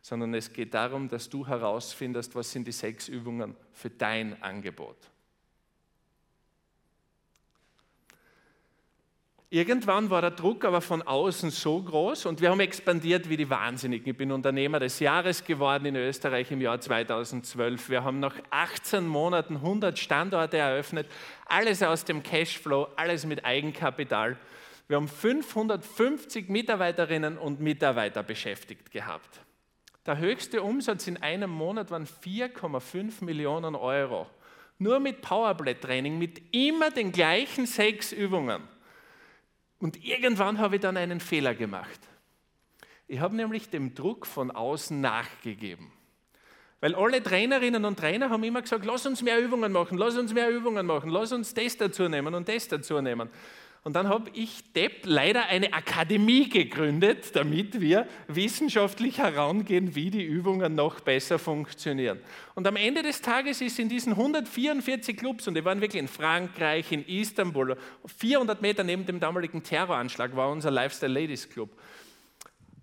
Sondern 0.01 0.33
es 0.33 0.53
geht 0.53 0.73
darum, 0.73 1.09
dass 1.09 1.29
du 1.29 1.45
herausfindest, 1.45 2.35
was 2.35 2.51
sind 2.51 2.67
die 2.67 2.71
sechs 2.71 3.07
Übungen 3.07 3.55
für 3.73 3.89
dein 3.89 4.41
Angebot. 4.41 4.97
Irgendwann 9.51 10.11
war 10.11 10.21
der 10.21 10.29
Druck 10.29 10.63
aber 10.63 10.79
von 10.79 11.01
außen 11.01 11.49
so 11.49 11.81
groß 11.81 12.27
und 12.27 12.39
wir 12.39 12.51
haben 12.51 12.59
expandiert 12.59 13.29
wie 13.29 13.37
die 13.37 13.49
Wahnsinnigen. 13.49 14.11
Ich 14.11 14.15
bin 14.15 14.31
Unternehmer 14.31 14.79
des 14.79 14.99
Jahres 14.99 15.43
geworden 15.43 15.87
in 15.87 15.95
Österreich 15.95 16.51
im 16.51 16.61
Jahr 16.61 16.79
2012. 16.79 17.89
Wir 17.89 18.03
haben 18.03 18.19
nach 18.19 18.35
18 18.51 19.07
Monaten 19.07 19.55
100 19.55 19.97
Standorte 19.97 20.57
eröffnet, 20.57 21.07
alles 21.47 21.81
aus 21.81 22.05
dem 22.05 22.21
Cashflow, 22.21 22.89
alles 22.95 23.25
mit 23.25 23.43
Eigenkapital. 23.43 24.37
Wir 24.89 24.95
haben 24.95 25.07
550 25.07 26.49
Mitarbeiterinnen 26.49 27.37
und 27.37 27.59
Mitarbeiter 27.59 28.23
beschäftigt 28.23 28.89
gehabt. 28.89 29.39
Der 30.07 30.17
höchste 30.17 30.63
Umsatz 30.63 31.05
in 31.05 31.17
einem 31.17 31.51
Monat 31.51 31.91
waren 31.91 32.07
4,5 32.07 33.23
Millionen 33.23 33.75
Euro. 33.75 34.25
Nur 34.79 34.99
mit 34.99 35.21
Powerblade-Training, 35.21 36.17
mit 36.17 36.41
immer 36.55 36.89
den 36.89 37.11
gleichen 37.11 37.67
sechs 37.67 38.11
Übungen. 38.11 38.63
Und 39.77 40.03
irgendwann 40.03 40.57
habe 40.57 40.77
ich 40.77 40.81
dann 40.81 40.97
einen 40.97 41.19
Fehler 41.19 41.53
gemacht. 41.53 41.99
Ich 43.07 43.19
habe 43.19 43.35
nämlich 43.35 43.69
dem 43.69 43.93
Druck 43.93 44.25
von 44.25 44.49
außen 44.49 44.99
nachgegeben. 44.99 45.91
Weil 46.79 46.95
alle 46.95 47.21
Trainerinnen 47.21 47.85
und 47.85 47.99
Trainer 47.99 48.31
haben 48.31 48.43
immer 48.43 48.63
gesagt, 48.63 48.85
lass 48.85 49.05
uns 49.05 49.21
mehr 49.21 49.39
Übungen 49.39 49.71
machen, 49.71 49.99
lass 49.99 50.17
uns 50.17 50.33
mehr 50.33 50.49
Übungen 50.49 50.87
machen, 50.87 51.11
lass 51.11 51.31
uns 51.31 51.53
das 51.53 51.77
dazu 51.77 52.09
nehmen 52.09 52.33
und 52.33 52.49
das 52.49 52.67
dazu 52.67 52.99
nehmen. 53.01 53.29
Und 53.83 53.95
dann 53.95 54.09
habe 54.09 54.29
ich, 54.33 54.73
Depp, 54.73 55.05
leider 55.05 55.45
eine 55.45 55.71
Akademie 55.71 56.49
gegründet, 56.49 57.35
damit 57.35 57.79
wir 57.79 58.07
wissenschaftlich 58.27 59.19
herangehen, 59.19 59.95
wie 59.95 60.11
die 60.11 60.25
Übungen 60.25 60.75
noch 60.75 60.99
besser 60.99 61.39
funktionieren. 61.39 62.19
Und 62.55 62.67
am 62.67 62.75
Ende 62.75 63.03
des 63.03 63.21
Tages 63.21 63.61
ist 63.61 63.79
in 63.79 63.87
diesen 63.87 64.13
144 64.13 65.15
Clubs, 65.15 65.47
und 65.47 65.55
die 65.55 65.63
waren 65.63 65.79
wirklich 65.79 66.01
in 66.01 66.09
Frankreich, 66.09 66.91
in 66.91 67.05
Istanbul, 67.07 67.77
400 68.05 68.61
Meter 68.61 68.83
neben 68.83 69.05
dem 69.05 69.21
damaligen 69.21 69.63
Terroranschlag 69.63 70.35
war 70.35 70.51
unser 70.51 70.71
Lifestyle 70.71 71.13
Ladies 71.13 71.49
Club, 71.49 71.69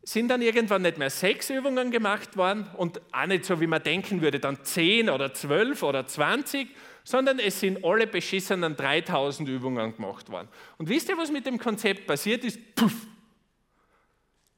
sind 0.07 0.29
dann 0.29 0.40
irgendwann 0.40 0.83
nicht 0.83 0.99
mehr 0.99 1.11
sechs 1.11 1.51
Übungen 1.51 1.90
gemacht 1.90 2.37
worden 2.37 2.69
und 2.77 3.01
auch 3.12 3.27
nicht 3.27 3.45
so, 3.45 3.61
wie 3.61 3.66
man 3.66 3.83
denken 3.83 4.23
würde, 4.23 4.38
dann 4.38 4.62
zehn 4.62 5.11
oder 5.11 5.35
zwölf 5.35 5.83
oder 5.83 6.07
zwanzig, 6.07 6.69
sondern 7.03 7.40
es 7.40 7.59
sind 7.59 7.85
alle 7.85 8.07
beschissenen 8.07 8.77
3000 8.77 9.49
Übungen 9.49 9.97
gemacht 9.97 10.31
worden. 10.31 10.47
Und 10.79 10.88
wisst 10.88 11.09
ihr, 11.09 11.19
was 11.19 11.33
mit 11.33 11.45
dem 11.45 11.59
Konzept 11.59 12.07
passiert 12.07 12.45
ist? 12.45 12.77
Puff! 12.77 12.95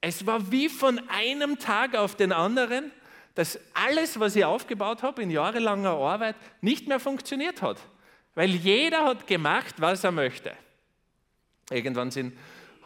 Es 0.02 0.26
war 0.26 0.52
wie 0.52 0.68
von 0.68 1.00
einem 1.08 1.58
Tag 1.58 1.96
auf 1.96 2.14
den 2.14 2.32
anderen, 2.32 2.92
dass 3.34 3.58
alles, 3.72 4.20
was 4.20 4.37
ich 4.37 4.44
aufgebaut 4.44 5.02
habe 5.02 5.22
in 5.22 5.30
jahrelanger 5.30 5.92
Arbeit, 5.92 6.37
nicht 6.61 6.88
mehr 6.88 7.00
funktioniert 7.00 7.62
hat. 7.62 7.78
Weil 8.34 8.50
jeder 8.50 9.06
hat 9.06 9.26
gemacht, 9.26 9.76
was 9.78 10.04
er 10.04 10.12
möchte. 10.12 10.52
Irgendwann 11.70 12.11
sind 12.11 12.37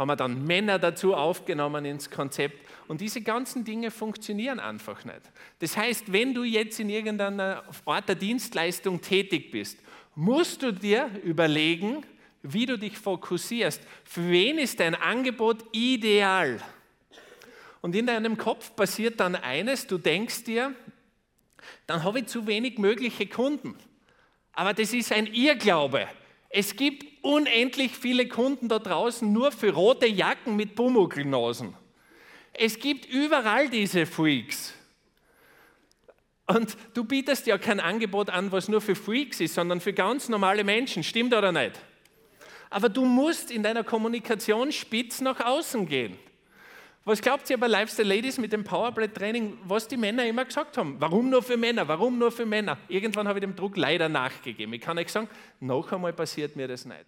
haben 0.03 0.09
wir 0.09 0.17
dann 0.17 0.45
Männer 0.45 0.79
dazu 0.79 1.15
aufgenommen 1.15 1.85
ins 1.85 2.11
Konzept. 2.11 2.69
Und 2.89 3.01
diese 3.01 3.21
ganzen 3.21 3.65
Dinge 3.65 3.91
funktionieren 3.91 4.59
einfach 4.59 5.05
nicht. 5.05 5.23
Das 5.61 5.77
heißt, 5.77 6.13
wenn 6.13 6.35
du 6.35 6.43
jetzt 6.43 6.81
in 6.81 6.91
irgendeiner 6.91 7.63
Art 7.85 8.09
der 8.09 8.17
Dienstleistung 8.17 9.01
tätig 9.01 9.53
bist, 9.53 9.79
musst 10.15 10.63
du 10.63 10.73
dir 10.73 11.09
überlegen, 11.23 12.05
wie 12.43 12.67
du 12.67 12.77
dich 12.77 12.99
fokussierst. 12.99 13.81
Für 14.05 14.29
wen 14.29 14.59
ist 14.59 14.81
dein 14.81 14.97
Angebot 14.97 15.65
ideal? 15.71 16.61
Und 17.81 17.95
in 17.95 18.07
deinem 18.07 18.37
Kopf 18.37 18.75
passiert 18.75 19.21
dann 19.21 19.37
eines, 19.37 19.87
du 19.87 19.99
denkst 19.99 20.45
dir, 20.45 20.75
dann 21.87 22.03
habe 22.03 22.21
ich 22.21 22.27
zu 22.27 22.47
wenig 22.49 22.79
mögliche 22.79 23.27
Kunden. 23.27 23.77
Aber 24.53 24.75
das 24.75 24.93
ist 24.93 25.13
ein 25.13 25.27
Irrglaube. 25.27 26.09
Es 26.51 26.75
gibt 26.75 27.07
unendlich 27.23 27.97
viele 27.97 28.29
Kunden 28.29 28.69
da 28.69 28.79
draußen 28.79 29.33
nur 29.33 29.53
für 29.53 29.73
rote 29.73 30.07
Jacken 30.07 30.57
mit 30.57 30.75
Pumuckl-Nasen. 30.75 31.75
Es 32.53 32.79
gibt 32.79 33.07
überall 33.07 33.69
diese 33.71 34.05
Freaks. 34.05 34.75
Und 36.47 36.77
du 36.95 37.05
bietest 37.05 37.47
ja 37.47 37.57
kein 37.57 37.81
Angebot 37.81 38.29
an, 38.29 38.53
was 38.53 38.69
nur 38.69 38.81
für 38.81 38.95
Freaks 38.95 39.41
ist, 39.41 39.55
sondern 39.55 39.81
für 39.81 39.93
ganz 39.93 40.29
normale 40.29 40.65
Menschen. 40.65 41.03
Stimmt 41.03 41.33
oder 41.33 41.53
nicht? 41.53 41.81
Aber 42.69 42.89
du 42.89 43.05
musst 43.05 43.51
in 43.51 43.63
deiner 43.63 43.85
Kommunikation 43.85 44.73
spitz 44.73 45.21
nach 45.21 45.41
außen 45.41 45.87
gehen. 45.87 46.19
Was 47.05 47.21
glaubt 47.21 47.51
ihr 47.51 47.59
bei 47.59 47.67
Lifestyle 47.67 48.15
Ladies 48.15 48.39
mit 48.39 48.53
dem 48.53 48.63
Powerblade 48.63 49.13
Training, 49.13 49.59
was 49.65 49.89
die 49.89 49.97
Männer 49.97 50.25
immer 50.25 50.45
gesagt 50.45 50.79
haben? 50.79 51.01
Warum 51.01 51.31
nur 51.31 51.43
für 51.43 51.57
Männer? 51.57 51.89
Warum 51.89 52.17
nur 52.17 52.31
für 52.31 52.47
Männer? 52.47 52.79
Irgendwann 52.87 53.27
habe 53.27 53.41
ich 53.41 53.45
dem 53.45 53.57
Druck 53.57 53.77
leider 53.77 54.09
nachgegeben. 54.09 54.73
Ich 54.73 54.81
kann 54.81 54.97
euch 54.99 55.11
sagen, 55.11 55.29
noch 55.59 55.91
einmal 55.91 56.13
passiert 56.13 56.55
mir 56.55 56.69
das 56.69 56.85
nicht. 56.85 57.07